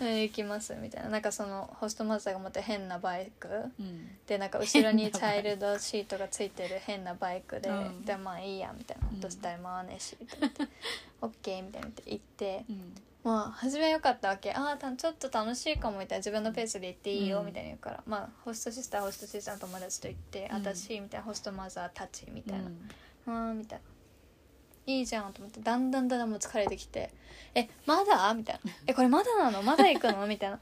[0.00, 1.08] うん行きますみたいな。
[1.08, 3.48] なんかそのホストマザーが持ってる変なバイク。
[3.80, 4.16] うん。
[4.26, 8.04] でなんか後ろにチャイルドシートがついてる変なバイクで、うん。
[8.04, 9.08] でまあいいやみたいな。
[9.08, 9.20] うん。
[9.20, 10.68] どうしたら回らねえしと思って
[11.22, 12.64] 「オッケーみたいな言って。
[12.68, 12.94] うん
[13.26, 14.52] まあ初め良かったわけ。
[14.52, 16.20] ああたちょっと楽しいかもみたいな。
[16.20, 17.46] 自分のペースで行っていいようん。
[17.46, 20.56] みたいな言うから、まあホストシスターホストシスターの友達と行って、うん。
[20.58, 21.26] 私みたいな。
[21.26, 22.66] ホストマザーたちみたいな。
[23.26, 23.50] うん。
[23.50, 23.84] うんみたいな。
[24.92, 27.10] いいじゃんと思ってだんだんだんだんもう疲れてきて
[27.56, 29.60] 「えまだ?」みたいな「えこれまだなの？
[29.64, 30.60] まだ行くの?」みたいな。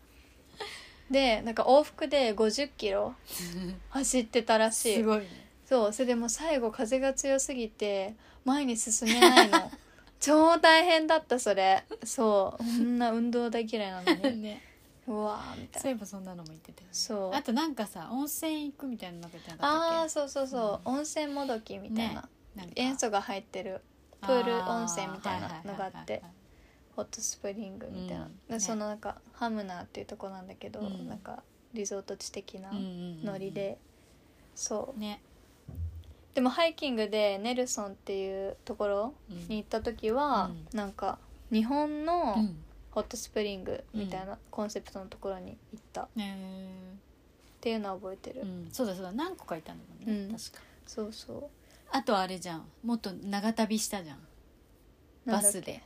[1.10, 3.14] でなんか往復で5 0キロ
[3.90, 4.94] 走ってたらしい。
[4.94, 5.26] すごいね。
[5.66, 8.14] そうそれでもう最後風が強すぎて
[8.46, 9.70] 前に進めないの
[10.24, 11.84] 超大変だったそれ。
[12.02, 12.58] そう。
[12.58, 14.40] こんな運動大嫌いなのに。
[14.40, 14.62] ね。
[15.06, 16.94] うわーみたいそいえばそんなのも言ってたよね。
[16.94, 17.34] そう。
[17.34, 22.22] あとなんかさ温泉行くみたいなの言ってなかあったそうそうそう、温泉もどきみたいな、
[22.54, 22.72] けなんか。
[22.76, 23.82] 塩素が入ってる
[24.22, 26.22] プール温泉みたいなのがあって
[26.96, 28.40] ホットスプリングみたいな、うん。
[28.48, 28.60] でね。
[28.60, 31.06] そのなんかハムナーっていうとこなんだけど、うん。
[31.06, 31.42] なんか
[31.74, 33.78] リゾート地的なノリで、
[34.54, 34.98] そう。
[34.98, 35.20] ね
[36.34, 39.48] でもハイキングでネルソンっていうところうん。
[39.48, 41.18] に行った時は、なんか
[41.50, 42.56] 日本のうん。
[42.90, 46.02] ホットスプリングみたいなコンセプトのところに行った。
[46.02, 46.36] っね
[47.60, 48.68] ていうのは覚えてる、うん。
[48.72, 49.10] そうだそうだ。
[49.10, 50.28] 何個かいたんだもんね。
[50.28, 50.36] うん。
[50.36, 50.62] 確か。
[50.86, 51.42] そうそう。
[51.90, 52.64] あとあれじゃん。
[52.84, 54.18] もっと長旅したじゃん。
[55.26, 55.82] バスで。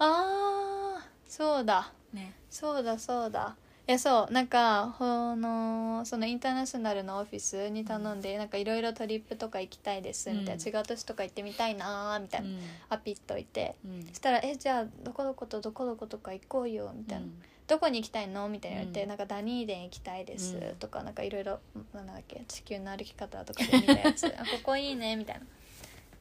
[0.00, 1.92] ああそうだ。
[2.12, 2.34] ね。
[2.50, 3.54] そうだそうだ。
[3.60, 10.68] いやそうなんかこのそのインターナショナルのオフィスに頼んで、なんかいろいろトリップとか行きたいですみたいな、うん。
[10.68, 12.58] 違う都市とか行ってみたいなーみたいな、うん。
[12.88, 14.06] アピっといてうん。
[14.06, 17.26] そしたら「えじゃあどこどことどこどことか行こうよ」みたいな、
[17.66, 18.48] どこに行きたいの？
[18.48, 19.08] みたいな言われて、うん。
[19.08, 20.76] なんかダニーデン行きたいです、うん。
[20.76, 21.58] とかなんかいろいろ
[21.92, 24.26] なんだっけ地球の歩き方とかで見たやつ。
[24.38, 25.46] あここいいねみたいな。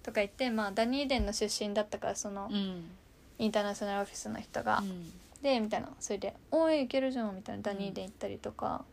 [0.01, 2.89] とか言ってまあダニーデンの出身だったからその、うん。
[3.37, 5.89] インターナショナルオフィスの人が、うんでみたいな。
[5.99, 7.61] それで「おい行けるじゃん」みたいな。
[7.61, 8.83] ダニーデン行ったりとか、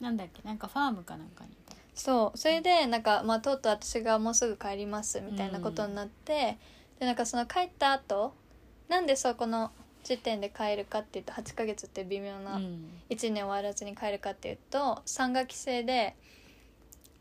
[0.00, 0.42] なんだっけ？
[0.42, 6.58] なんかファームかなんかにいたそうそれでなんか、まあ、とうとう私がもうすぐ帰りますみたいなことになって、
[6.98, 8.34] でなんかその帰った後
[8.88, 9.70] なんでそこの
[10.02, 12.90] 時点で帰るかっていうと8ヶ月って微妙な、うん。
[13.10, 16.16] 1年終わらずに帰るかっていうと3学期制で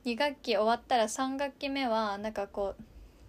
[0.06, 2.74] 2学期終わったら3学期目はなんかこ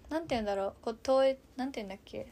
[0.09, 0.73] うなんて言うんだろう。
[0.81, 2.25] こう統一なんて言うんだっけ？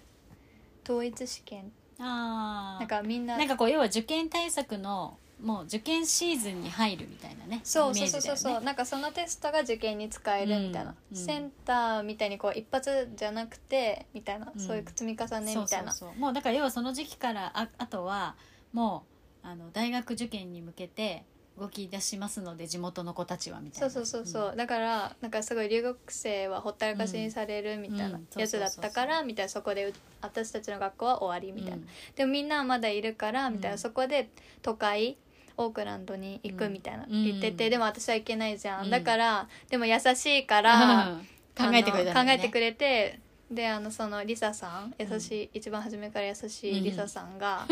[0.83, 1.71] 統一試験
[2.01, 11.25] ああなんかみんななんかこう要は受験対策のもう受験シーズンに入るみたいなねそうそうそうそうそう、ねなんかそのテストが受験に使えるみたいな、うんうん。
[11.25, 14.59] センターみたいにこう一発じゃなくてみたいな、うん。
[14.59, 15.91] そういう積み重ねみたいな。
[15.91, 16.19] そうそうそう。
[16.19, 18.35] もうだから要はその時期からああとは
[18.71, 19.03] も
[19.43, 21.25] うあの大学受験に向けて
[21.59, 23.89] 動き出しますので地元の子たちはみたいな。
[23.89, 24.57] そうそうそうそう、ん。
[24.57, 28.17] だからなんかすごい留学生はほったらかしにされるみたいな。
[28.17, 28.27] うん。
[28.39, 29.49] やつだったから、みたいな。
[29.49, 31.87] そこでう私たちの学校は終わりみたいな、うん。
[32.15, 33.79] でもみんなはまだいるからみたいな、うん。
[33.79, 34.29] そこで
[34.61, 35.17] 都会
[35.57, 37.03] オークランドに行くみたいな。
[37.03, 37.23] うん。
[37.25, 38.89] 言ってて、うんでも私は行けないじゃん、うん。
[38.89, 41.27] だからでも優しいから、うん。
[41.53, 42.25] 考えてくれたね。
[42.25, 43.19] 考えてくれて
[43.51, 47.67] であのそのリサさん優しい、一番初めから優しいリサさんが、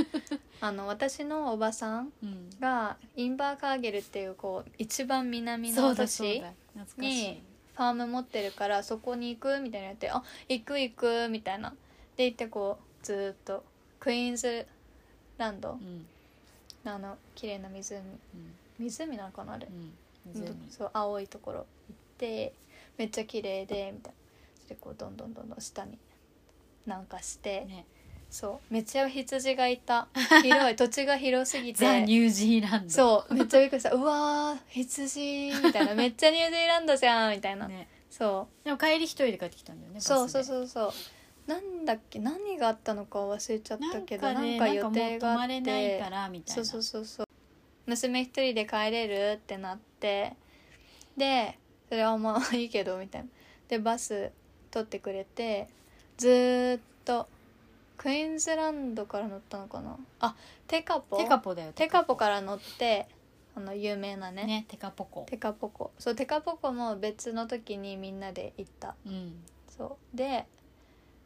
[0.60, 2.50] あの私のおばさんうん。
[2.60, 6.44] がインバーカーゲルっていうこう一番南の都市
[6.98, 7.42] に
[7.76, 11.74] ファーム持ってるからそこに行くみたいな言って「あ行く行く」みたいな。
[12.18, 13.64] で行ってこうずーっと
[14.02, 14.68] クイーンズ
[15.38, 15.72] ランド。
[15.72, 16.06] うん。
[16.84, 17.98] のあの綺麗な湖。
[17.98, 18.16] うん。
[18.80, 19.94] 湖なのかなあれ、うん
[20.70, 21.66] そう青いところ行っ
[22.18, 22.54] て
[22.98, 24.19] めっちゃ綺麗でみたいな
[24.70, 25.98] それでこうどんどんどんどん下に
[26.86, 27.86] 南下して、ね。
[28.30, 30.08] そうめっちゃ羊がいた。
[30.44, 31.80] 広い土地が広すぎて。
[31.80, 32.94] ザ・ニュージーランド。
[32.94, 33.92] そうめっちゃびっくりした。
[33.92, 35.96] うわー羊みたいな。
[35.96, 37.88] めっちゃニュージーランドじゃんみたいな、ね。
[38.12, 38.66] そう。
[38.66, 40.92] でも帰り一人で帰ってきたんだよねそうそううそうそう。
[41.48, 46.64] なんだっけ何があったのか忘れちゃっなんたけどかねなんか予定もう泊まれないてからみたいな。
[46.64, 47.28] そうそうそうそう。
[47.88, 50.36] 娘一人で帰れるってなって。
[51.18, 51.58] で
[51.90, 53.30] それはまあいいけどみたいな。
[53.68, 54.32] でバス
[54.72, 55.68] 取ってくれて
[56.18, 57.28] ずーっと
[57.98, 59.98] クイーンズランドから乗ったのかな？
[60.22, 60.36] あ
[60.68, 61.18] テカポ？
[61.18, 63.08] テカポだよテカポから乗って
[63.56, 64.46] あの有名なね。
[64.46, 65.26] ねテカポコ。
[65.28, 65.92] テカポコ。
[66.00, 68.96] そうテカポコも別の時にみんなで行った。
[69.06, 69.34] うん。
[69.78, 70.18] そう。
[70.18, 70.46] で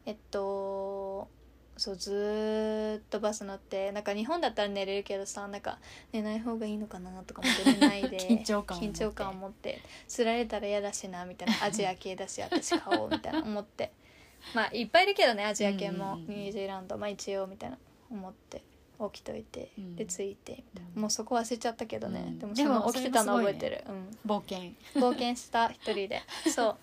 [0.06, 1.28] えっと
[1.76, 5.80] そうずーっとバス乗ってなんか日本だったら寝れるけどさなんか
[6.12, 8.98] 寝ない方がいいのかなとか思って寝ないで 緊張感を持って。
[9.00, 9.82] 緊張感を持って。
[10.08, 11.64] すられたら嫌だしなみたいな。
[11.64, 13.92] アジア系だし私買おうみたいな思って。
[14.54, 17.78] まあいっぱいいるけどねアジア系もニュージーランドまあ一応みたいな。
[18.14, 18.64] 思って
[19.12, 19.96] 起きといて、うん。
[19.96, 20.90] で着いてみたいな。
[20.96, 21.02] うん。
[21.02, 22.40] もうそこ忘れちゃったけどね、うん。
[22.40, 23.84] でもでもすごい起きてたの覚えてる、
[24.26, 24.72] 冒険。
[24.96, 26.22] うん、冒険した一人で。
[26.54, 26.78] そう。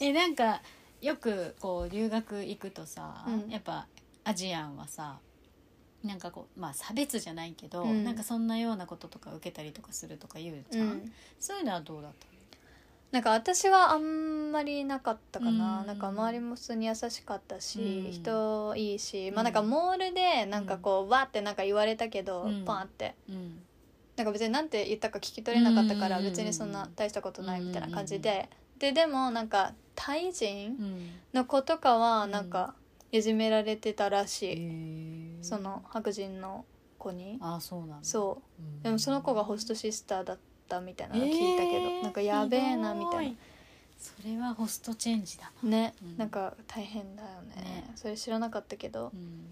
[0.00, 0.62] えなんか
[1.00, 3.50] よくこう留学行くとさ、うん。
[3.50, 3.86] やっぱ
[4.28, 5.18] アジアンはさ
[6.04, 8.04] なんかこうまあ差別じゃないけど、うん。
[8.04, 11.12] なんかそんなようなこととか受けたりとかするとか言うじゃん、うん。
[11.40, 12.26] そういうのはどうだった
[13.10, 15.86] なんか私はあんまりなかったかな、うん。
[15.86, 18.12] なんか周りも普通に優しかったし、うん。
[18.12, 19.34] 人いいし、うん。
[19.34, 22.64] まあなんかモールでなんかこう、わってなんか言われたけど、うん。
[22.66, 23.14] パンって。
[23.30, 23.62] うん。
[24.16, 26.24] なんか別になんて言ったか聞き取れなかったからうん。
[26.24, 31.10] 別にそんな大したことないみたいな感じで、ででもなんかタイ人うん。
[31.32, 32.30] の子とかはうん。
[32.30, 32.74] なんか
[33.10, 35.42] いじめられてたらしへい、ー。
[35.42, 36.64] その白人の
[36.98, 37.38] 子に。
[37.40, 37.96] あそうなんだ。
[38.02, 38.62] そう。
[38.62, 38.82] うん。
[38.82, 40.38] でもその子がホストシスターだっ
[40.68, 43.36] たみたいなの聞いたけど、えーなんかやべえなみたいな。
[43.98, 46.16] それはホストチェンジだな、ね、うん。
[46.16, 47.54] なんか大変だよね。
[47.56, 47.90] ね。
[47.96, 49.10] それ知らなかったけど。
[49.12, 49.46] うん。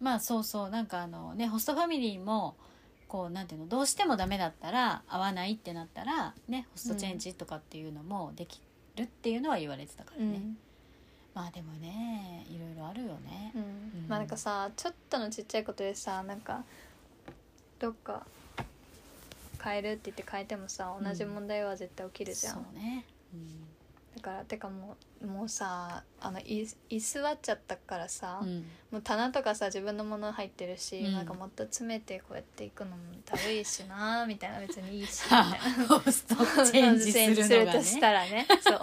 [0.00, 0.70] まあそうそう。
[0.70, 2.56] なんかあのねホストファミリーも
[3.12, 8.62] こうなんていうのどうしてもダメだったら合わないってなったらねホストチェンジとかっていうのもでき
[8.96, 10.56] るっていうのは言われてたからね、うん、
[11.34, 13.52] まあでもねいろいろあるよね。
[13.54, 13.62] う、ん。
[13.62, 14.08] うん。
[14.08, 16.64] まあなんかさちょっとのちっちゃいことでさなんか
[17.78, 18.24] どっか
[19.62, 23.66] 変えるって言って変えてもさ同じ問題は絶対起きるじゃん、そうね、うん。
[24.16, 28.64] だからてかもうもうさあのい居座っちゃったからさ、うん。
[28.90, 31.12] もう棚とかさ自分のもの入ってるし、うん。
[31.12, 34.60] なんかもっと詰めてこうやっていくのもだるいしなみたいな。
[34.60, 35.86] 別にいいしみたいな。
[35.98, 38.80] ホストチェンジするのがとしねたらねそう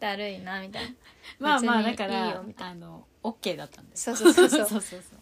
[0.00, 0.90] だるいなみたいな。
[1.38, 4.04] まあまあだからいいよみたいあの OK だったんです。
[4.04, 4.66] そうそうそうそう。
[4.68, 5.18] そうそうそう。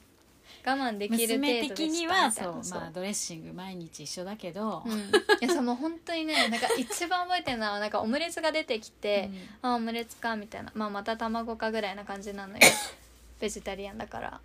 [0.67, 2.65] 我慢できる程度娘でした的にはみたいな。
[2.65, 5.03] そうまあドレッシング毎日一緒だけど、うん、い
[5.41, 9.31] やそうもう本当にね なんか一番覚えてるのはなんかオムレツが出てきて、
[9.63, 12.61] あオムレツかみたいな、まあ、また卵かぐらいな感じなのよ。
[13.39, 14.41] ベジタリアンだから。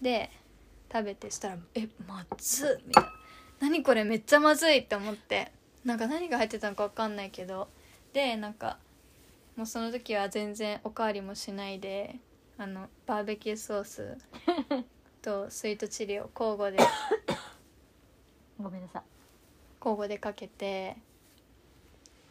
[0.00, 0.30] で
[0.90, 3.12] 食べてしたら「えまずっ!」みたいな
[3.60, 5.52] 「何これめっちゃまずい!」って思って。
[5.84, 7.68] なんか何が入ってたのか分かんないけど。
[8.12, 8.78] でなんか
[9.58, 12.14] もうその時は全然おかわりもしないで
[12.58, 14.16] あのバーベキューソース
[15.20, 16.78] とスイートチリを交互で
[18.62, 19.02] ごめんなさい。
[19.80, 20.96] 交互でかけて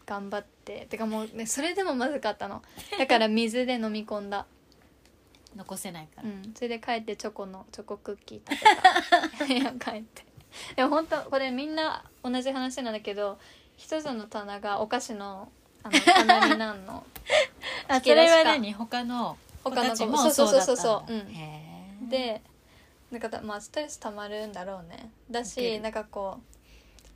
[0.05, 0.87] 頑張って。
[0.89, 2.63] てかもうねそれでもまずかったの。
[2.97, 4.45] だから水で飲み込んだ。
[5.53, 6.53] 残せないから、うん。
[6.55, 9.43] それで帰ってチョコのチョコクッキー食べた。
[9.45, 10.25] 部屋帰って。
[10.77, 13.37] でも本当これみんな同じ話なんだけど
[13.75, 15.51] 一つの棚がお菓子の
[15.83, 15.89] あ
[16.49, 17.03] のなんの？
[17.87, 18.73] あそれは何？
[18.73, 21.13] 他の子他のたちも子もそうそうそうそう。
[21.13, 22.09] うん。
[22.09, 22.41] で
[23.11, 25.09] なんかだまあストレスたまるんだろうね。
[25.29, 26.39] だしなんかこ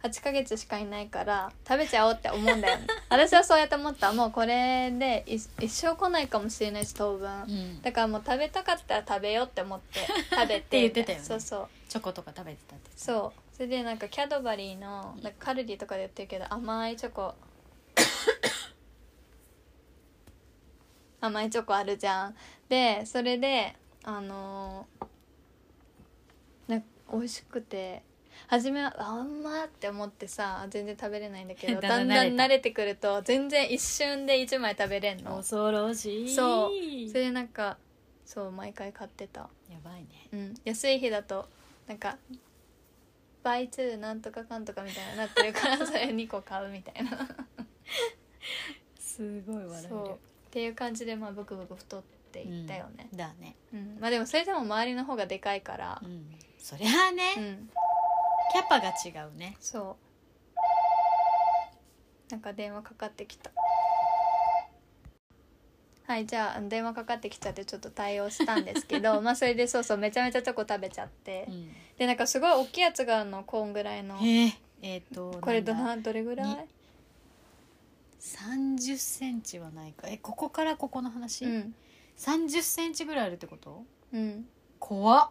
[0.03, 2.88] う8ヶ月しかいないから食べちゃおうって思うんだよね。
[3.09, 4.12] 私はそうやって思った。
[4.14, 9.99] もうこれでい一生来ないかもしれないし当分、うん、だからもう食べたかったら食べようって思って
[10.32, 10.57] 食べて。
[10.57, 11.24] って言ってたよね。
[11.24, 11.68] そうそう。
[11.88, 12.89] チョコとか食べてたって。
[12.95, 13.55] そう。
[13.55, 17.36] それでなんかキャドバリーのなんかカルディとかでやってるけど甘いチョコ
[21.22, 22.36] 甘いチョコあるじゃん。
[22.70, 25.06] でそれであのー
[26.68, 28.04] なんか美味しくて
[28.48, 35.38] 初めはあんまって思ってさ全然食べれないんだけどだ だんんだん慣れてくると全然一瞬で1枚食べれんの。
[35.38, 36.34] 恐ろしい。
[36.34, 36.70] そう。
[37.10, 37.78] それでなんか
[38.26, 39.50] そう毎回買ってた。
[39.70, 40.08] やばいね。
[40.32, 41.48] うん、安い日だと
[41.88, 42.18] なんか
[43.44, 47.12] 倍2なんとかかんとかみたいになってるからそれ2個買うみたいな
[49.00, 49.90] すごい笑える。
[49.90, 50.14] そう。
[50.14, 50.18] っ
[50.52, 53.18] ていう感じでまあブクブク太っていったよね、うん。
[53.18, 53.56] だね。
[53.74, 53.98] うん。
[54.00, 56.02] まあでもそれでも周りの方がでかいから。
[56.04, 56.36] うん。
[56.58, 57.70] そりゃあね、うん、
[58.52, 59.56] キャパが違うね。
[59.60, 59.98] そ
[62.30, 62.32] う。
[62.32, 63.52] なんか電話かかってきた。
[66.08, 71.72] はいじゃあ電話かかってきちゃってちょっと対応したんですけど まあそれでそうそうめちゃめちゃチョコ食べちゃって、うん。
[71.98, 74.18] でなんかすごい大きいやつがあるのコーンぐらいの。
[74.18, 75.96] へええっ、とこれどなんだ？
[75.96, 76.48] などれぐらい？
[76.48, 76.58] に
[78.22, 80.08] 30センチはないか。
[80.08, 81.76] えここからここの話、うん。
[82.18, 83.84] 3 0ンチぐらいあるってこと？
[84.14, 84.46] うん。
[84.80, 85.30] 怖っ。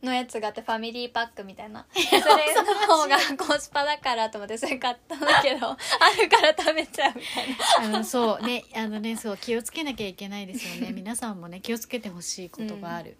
[0.00, 1.84] のやつがあってファミリーパックみたいな。
[1.92, 7.96] それの方がコスパだからと思ってそれ買ったんだけど あるから食べちゃうみたいな。
[7.96, 8.64] あのそうね。
[8.74, 10.92] あのねそう気をつけなきゃいけないですよね。
[10.92, 13.16] 皆さんもね気をつけてほしいことがある、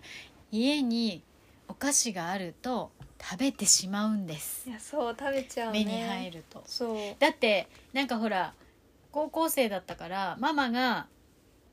[0.53, 1.25] 家に
[1.67, 4.69] お菓子があると食べてしまうんです。
[4.69, 5.85] いやそう食べちゃうね。
[5.85, 6.63] 目に入ると。
[6.65, 7.17] そう。
[7.19, 8.55] だってなんかほら
[9.13, 11.07] 高校生だったからママが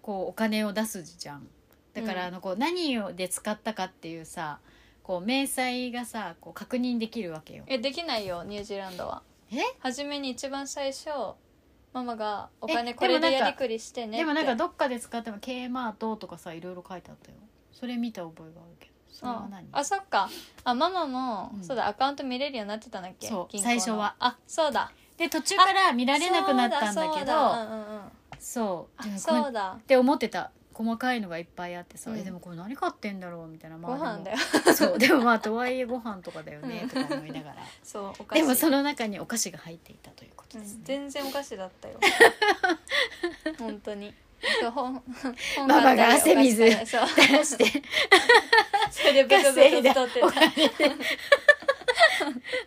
[0.01, 1.47] こうお金を出すじゃん。
[1.93, 2.27] だからうん。
[2.27, 4.59] あのこう何をで使ったかっていうさ
[5.03, 7.63] こう明細がさこう確認できるわけよ。
[7.67, 9.21] えできないよニュージーランドは。
[9.51, 9.57] え？
[9.79, 11.09] 初めに一番最初
[11.93, 17.37] ママがおえ金これでやりくりしてねでもなんかどっかで使っても K マートとかさいろいろ書いてあったよ。
[17.71, 18.93] それ見た覚えがあるけど。
[19.11, 19.67] それはあ何？
[19.71, 20.29] あそっか。
[20.63, 21.63] あママも、うん。
[21.63, 23.27] そうだアカウント見れるようになってたんだっけ？
[23.27, 24.15] そう最初は。
[24.19, 29.77] あそうだで途中から見られなくなったんだけどそうそうだ。
[29.77, 32.19] って思ってた細かいのがいっぱいあってさ、うん。
[32.19, 33.77] えでもこれ何買ってんだろうみたいな。
[33.77, 34.37] ご飯だよ。
[34.67, 37.55] よそうでもまあとはいえご飯とかだよねとか思いながら。
[37.81, 41.97] そうでもその中にお菓子が入っていたということうんですね、全然お菓子だったよ。
[43.57, 44.13] 本当に。
[44.73, 45.01] 本
[45.55, 47.81] 本ママが汗水出して。
[48.91, 50.41] それでブクブク太っておた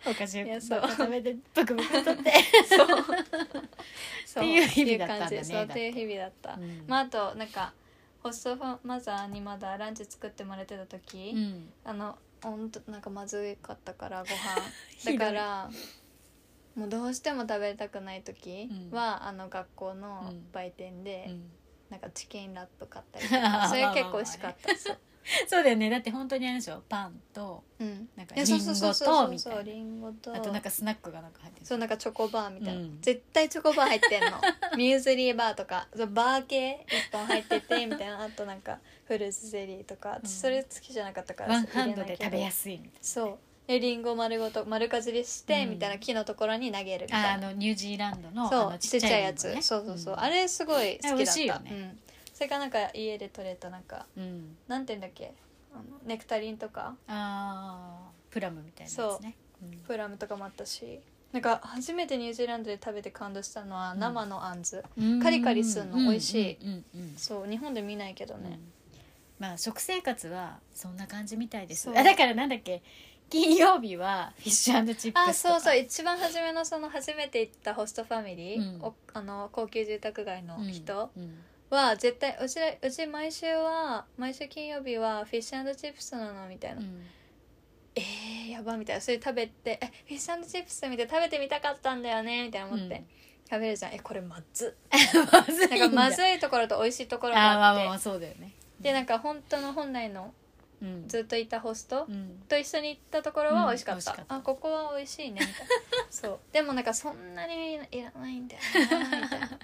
[0.05, 0.45] お菓子を。
[0.45, 0.81] いやそう。
[0.89, 2.31] 食べてブクブク取って。
[2.67, 2.87] そう。
[4.39, 5.53] っていう日々だったんだねっていう感じ。
[5.53, 5.87] そうって。
[5.87, 6.85] いう日々だった、うん。
[6.87, 7.73] まああとなんか
[8.21, 11.73] ホストファマザーにまだランチ作ってもらってた時、うん。
[11.83, 14.27] あのほんとなんかまずかったからご
[14.97, 15.17] ひどい飯。
[15.17, 15.69] だから
[16.75, 20.51] もうどうしても食べたくない時は、あの学校のうん。
[20.53, 21.51] 売店で、うん。
[21.89, 23.67] なんかチキンラップ買ったりとか。
[23.67, 24.77] それ結構美味しかった。
[24.77, 24.97] そう、
[25.47, 25.89] そうだよね。
[25.89, 26.81] だって本当にあれでしょ。
[26.89, 29.61] パンとうん、なんかいやそうそうそうそうリンゴとみたいな。
[29.63, 30.35] リンゴと。
[30.35, 31.65] あとなんかスナックがなんか入ってる。
[31.65, 33.01] そうなんかチョコバーみたいな、うん。
[33.01, 34.29] 絶対チョコバー入ってんの。
[34.77, 35.87] ミューズリーバーとか。
[35.95, 38.23] そうバー系1本入っててみたいな。
[38.23, 40.11] あとなんかフルーツゼリーとか。
[40.11, 40.27] うん。
[40.27, 43.37] 私それ好きじゃなかったからワンハンドで食べやいすいみたいそう。
[43.67, 45.69] でリンゴ丸ごと丸かじりして、うん。
[45.71, 47.37] みたいな木のところに投げるみたいな。
[47.37, 51.09] なああのニュージーランドのあそうのちっちゃいやつ、そうそうそう、んあれすごい好きだった。
[51.09, 51.71] あれ美味しいよね。
[51.71, 51.99] うん、
[52.39, 54.55] それからなんか家で採れたなんかうん。
[54.69, 55.33] なんて言うんだっけ？
[55.73, 56.95] あのネクタリンとか？
[57.05, 59.35] あープラムみたいなやつね。
[59.61, 59.65] う。
[59.65, 59.71] ん。
[59.79, 61.01] プラムとかもあったし。
[61.33, 63.99] なんか初めてニュージーランドで食べて感動したのはうん。
[63.99, 65.21] 生のあんず、うん。
[65.21, 66.57] カリカリすんの美味しい。
[67.17, 68.59] そう日本で見ないけどね、うん。
[69.37, 71.89] まあ食生活はそんな感じみたいです。
[71.89, 72.81] あだからなんだっけ？
[73.29, 75.77] 金曜日はフィッシュチップスあそうそう。
[75.77, 78.81] 一番初めのその初めて行ったホストファミリー、うん。
[78.81, 81.11] おあの高級住宅街の人
[81.69, 87.03] は絶対うちらうち毎週は毎週金曜日はフィッシュチップスなのみたいな、うん。
[87.95, 89.01] えー、やばみたいな。
[89.01, 93.05] それ食べてえフィッシュチップス見て食べてみたかったんだよねみたいな思って、うん。
[93.49, 93.93] 食べるじゃん。
[93.93, 94.75] えこれまず
[95.31, 97.55] まずいなんかまずいところと美味しいところがあって。
[97.55, 98.53] あまあまあそうだよね。
[98.79, 100.33] でなんか本当の本来の
[100.81, 101.07] うん。
[101.07, 102.43] ずっといたホストうん。
[102.47, 104.35] と一緒に行ったところは美味しかった,、うんった。
[104.35, 105.53] あここは美味しいねみたいな。
[106.09, 106.39] そう。
[106.51, 109.59] でもなんかそんなにいらないんだよなみたいな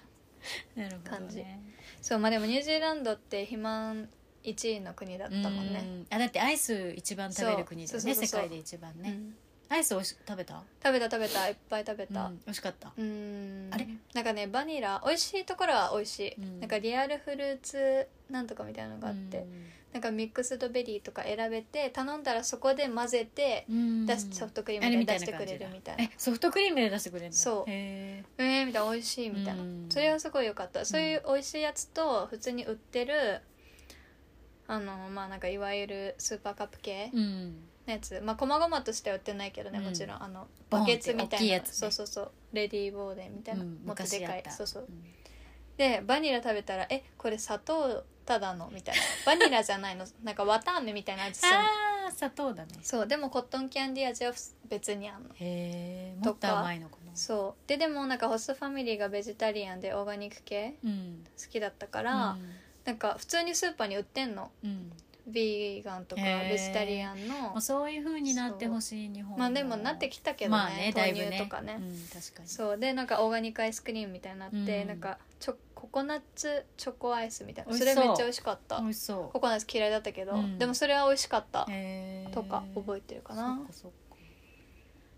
[0.76, 1.75] なるほどね
[2.06, 4.08] そうまあでもニュージーランドって肥満
[4.44, 5.84] 1位の国だったもんね。
[5.84, 9.10] うんあだってアイス一番食べる国だよね世界で一番ね。
[9.10, 9.36] うん。
[9.70, 10.62] アイスおいし食べた？
[10.84, 11.50] 食べた食べた。
[11.50, 12.28] いっぱい食べた。
[12.28, 12.90] うん美味しかった？
[12.96, 13.74] うーん。
[13.74, 13.88] あれ？
[14.14, 16.60] なんかねバニラ美味しいところは美味しい、うん。
[16.60, 19.44] なんかリアルフルーツなんとかみたいなのがあって、
[19.96, 24.06] なんかミックスドベリーとか選べて頼んだらそこで混ぜてうん。
[24.06, 26.04] 出しソフトクリームで出してくれるみたいな。
[26.04, 27.72] えソフトクリームで出してくれるそう。
[27.72, 28.92] へえー、みたいな。
[28.92, 29.86] 美味しいみたいな、うん。
[29.90, 30.84] それはすごい良かった。
[30.84, 33.40] そういう美味しいやつと普通に売ってる
[34.68, 37.54] あのまあなんかいわゆるスーパーカップ系の
[37.86, 38.20] やつ。
[38.20, 39.86] まあ細々としては売ってないけどね、うん。
[39.86, 40.22] もちろん。
[40.22, 41.38] あのバケツみたいな。
[41.38, 41.74] 大きいやつね。
[41.74, 42.32] そうそうそう。
[42.52, 43.80] レディーボーデンみたいな、うん。
[43.86, 44.44] もっとでかい。
[44.50, 44.88] そうそう。
[44.90, 45.16] うん。
[45.78, 49.02] でバニラ食べたら「えこれ砂糖ただの?」みたいな。
[49.26, 50.06] バニラじゃないの。
[50.24, 51.60] なんか綿あめみたいな味するの。
[51.60, 52.72] あー砂糖だね。
[52.82, 54.34] そうでも cotton candy 味は
[54.70, 55.30] 別にあんの。
[55.30, 57.16] へえもっと甘いのかな。
[57.16, 57.68] そう。
[57.68, 61.26] ででもなんかホストファミリーがベジタリアンでオーガニック系うん。
[61.38, 62.38] 好きだったから、
[62.84, 64.52] なんか普通にスーパーに売ってんの。
[64.64, 64.70] うん。
[64.70, 64.92] うん
[65.28, 66.50] ビーガンとかへー。
[66.50, 72.48] ベジタリアンものうそういう風になってほしい日本まあでもなってきたけどね,、まあねだいぶ豆ね乳とかね、うん確かに。
[72.48, 72.78] そう。
[72.78, 74.88] でなんかオーガニックアイスクリームみたいになって、うん。
[74.88, 75.18] なんか
[75.76, 77.78] ココナッツチョコアイスみたいな。
[77.78, 78.80] それめっちゃ美味しかった。
[78.80, 80.58] 美味しそココナッツ嫌いだったけど、うん。
[80.58, 81.68] でもそれは美味しかった。
[82.34, 83.58] とか覚えてるかな。
[83.58, 83.96] そっかそっか。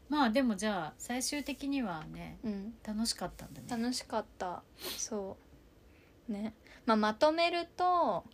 [0.10, 2.74] まあでもじゃあ最終的にはねうん。
[2.86, 3.68] 楽しかったんだね。
[3.70, 4.64] 楽しかった。
[4.98, 5.38] そ
[6.28, 6.32] う。
[6.32, 6.54] ね。
[6.86, 8.26] まあまとめると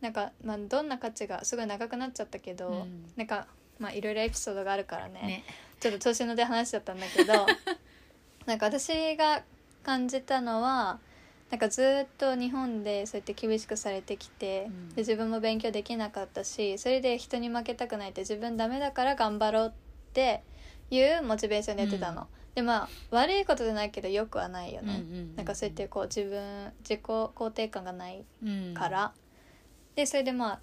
[0.00, 3.04] なんか、まあ、どんな価値がすごい長くなっちゃったけど、うん。
[3.16, 3.46] なんか
[3.78, 5.20] まあいろいろエピソードがあるからね。
[5.22, 5.44] ね。
[5.78, 7.46] ちょっと調子乗って話しちゃったんだけど。
[8.46, 9.44] なんか私が
[9.82, 10.98] 感じたのは
[11.50, 14.88] なんかずっと日本でそうやって厳しくされてきて、うん。
[14.90, 20.42] で自分も勉強できなかったしそれで人に負けたくないって自分ダメだから頑張ろうって
[20.90, 22.28] いうモチベーションでやってたの、うん。
[22.54, 28.74] でまあ悪いことじゃないけどよくはないよね、うんうんうんなんかそうやってこう自分自己肯定感がないうん。
[28.74, 29.12] から、
[29.94, 30.60] でそれでまあ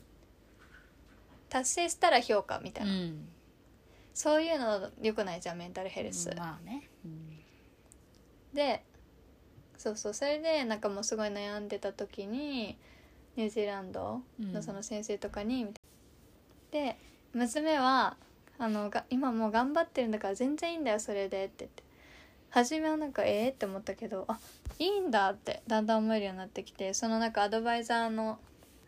[1.50, 3.28] 達成したら評価みたいな、うん。
[4.14, 6.90] そういうのよくないじゃんメンタルヘルス、まあね。
[7.06, 7.40] うん。
[8.54, 8.84] で
[9.78, 12.78] そうそうそれでなんかもうすごい悩んでた時に
[13.36, 15.68] ニュージーランドのその先生とかに、
[16.72, 16.98] で
[17.34, 18.18] 娘は
[18.58, 21.84] あのが今もう頑張ってるんだから全然いいんだよそれでって言って。
[22.50, 24.40] 初めはなんかええって思ったけどあ
[24.80, 28.40] いいんだってだんだん思えるようになってきてそのなんかアドバイザーの、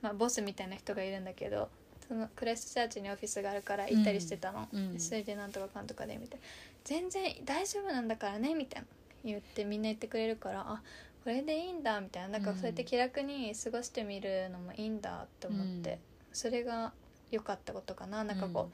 [0.01, 1.69] まあ、ボスみたいな人がいるんだけど
[2.07, 4.99] そのクライストチャーチにオフィスがあるから行ったりしてたの、うんうん。
[4.99, 6.45] それでなんとかかんとかでみたいな。
[6.83, 8.87] 全然大丈夫なんだからねみたいな
[9.23, 10.81] 言ってみんな言ってくれるからあ
[11.23, 12.29] これでいいんだみたいな。
[12.29, 12.55] なんかうん。
[12.55, 15.97] そうやって気楽に過ごしてみるのもいいんだって思って、うん。
[16.31, 16.93] それが
[17.29, 18.23] 良かったことかな。
[18.23, 18.71] なんかこ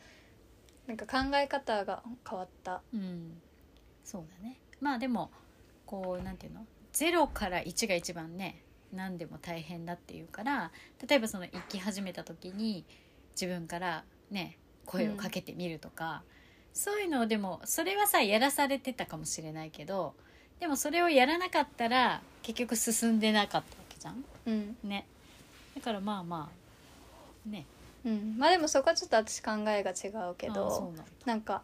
[0.85, 2.81] う、なんか考え方が変わった。
[2.93, 3.41] うん、うん
[4.03, 4.59] そうだね。
[4.79, 5.31] まあでも
[5.85, 8.61] こうなんていうの？0から1が一番ね
[8.93, 10.71] 何でも大変だっていうから
[11.07, 12.85] 例えばその生き始めた時に
[13.31, 16.21] 自分からね声をかけてみるとか、
[16.71, 20.13] そういうのをでもそれはさやらされてたかもしれないけど
[20.59, 24.23] でもそれをやらなかったら結局進んでなかったわけじゃん。
[24.45, 25.05] うん、ね。
[25.75, 26.49] だからまあま
[27.45, 27.65] あね。
[28.05, 31.03] うん、まあでもそこはちょっと私考えが違うけあどそうなんだ。
[31.25, 31.61] なんか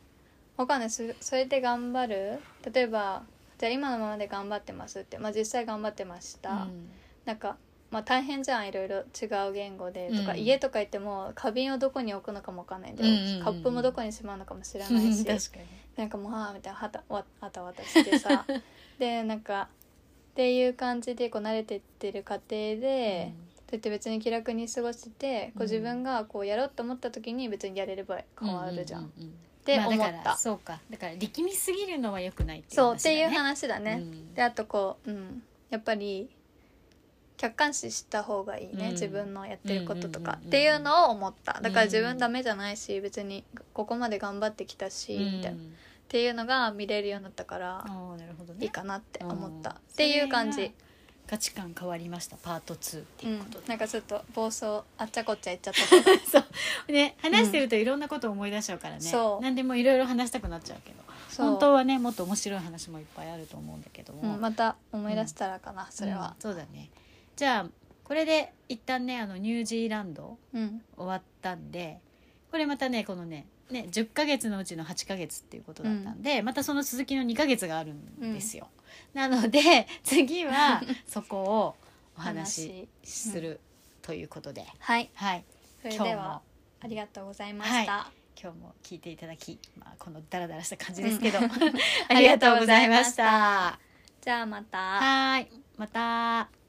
[0.57, 0.89] わかんない。
[0.89, 2.39] そそれで頑張る？
[2.73, 3.23] 例えば
[3.57, 6.89] じゃあ今のままで頑張ってますって、まあ、実際頑張ってました、うん。
[7.25, 7.57] なんか、
[7.91, 10.39] まあ、大変じゃんいろいろ違う言語でとか、うん。
[10.39, 12.95] 家とか行っても花瓶をどこに置くのかもわかんないん。
[12.95, 13.43] だよ、うんうんうん。
[13.43, 15.23] カップもどこにしまうのかも知らないし。
[15.27, 15.65] 確かに。
[15.97, 18.45] なんかもうはあみたいなはたわあたわたしてさ。
[18.97, 19.67] でなんか
[20.31, 29.33] っていう感じでこう慣れてってる過程で、そうやって別に気楽に過ごしててこううん自分がこうやろうと思った時に別にやれれば変わるじゃん、っううううん。
[29.65, 30.79] てまあ思った、だからそうか。
[30.89, 33.15] だから力みすぎるのは良くないっていうそう話だね。
[33.15, 34.33] っていう話だね、うん。
[34.33, 36.29] であとこう、うん、やっぱり
[37.41, 38.91] 客観視した方がいいね、うん。
[38.91, 40.47] 自分のやってることとか、うんうんうんうん。
[40.49, 41.53] っていうのを思った。
[41.59, 41.87] だからうん。
[41.87, 45.37] 自分ダメじゃないし別にここまで頑張ってきたし、うん。
[45.37, 45.57] みたいな。
[45.57, 45.61] っ
[46.07, 48.65] ていうのが見れるようになったからああなるほどね。
[48.65, 50.71] いいかなって思った、うんっていう感じ。
[51.27, 54.65] 価値観変わりましたパート2ってうんいうことで、なんかちょっと暴走
[54.97, 55.79] あっちゃこっちゃ言っちゃった。
[56.29, 56.45] そ
[56.89, 56.91] う。
[56.91, 59.41] ね話してるといろんなことを思い出しちゃうからね、そう。
[59.41, 61.01] 何でもいろいろ話したくなっちゃうけど。
[61.37, 66.35] 本当はねもっと面白い話もいっぱいあると思うんだけども、うん、また思い出したらかな、それは。
[66.35, 66.89] うんそうだね
[67.41, 67.69] じゃあ
[68.03, 70.83] これで一旦ねあのニュージーランドうん。
[70.95, 71.99] 終わったんで
[72.51, 78.67] これまたねこのねね10ヶ月のうちの8ヶ月っていうことだったんで、またその続きの2ヶ月があるんですよ、
[79.15, 81.75] なので 次はそこを
[82.15, 83.59] お話しする
[84.03, 85.09] ということで、はい。
[85.15, 85.43] はい。
[85.81, 86.21] それ今日も。
[86.21, 86.41] あ
[86.87, 91.45] りがとうございました、今日も聞いていただき、まあ、このダラダラした感じですけど、うん。
[92.07, 93.79] ありがとうございました。
[94.19, 94.77] じゃあまた。
[94.77, 95.47] はい。
[95.77, 96.60] また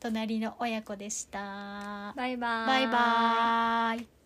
[0.00, 2.12] 隣の親子でした。
[2.16, 4.17] バイバーイバイバイ。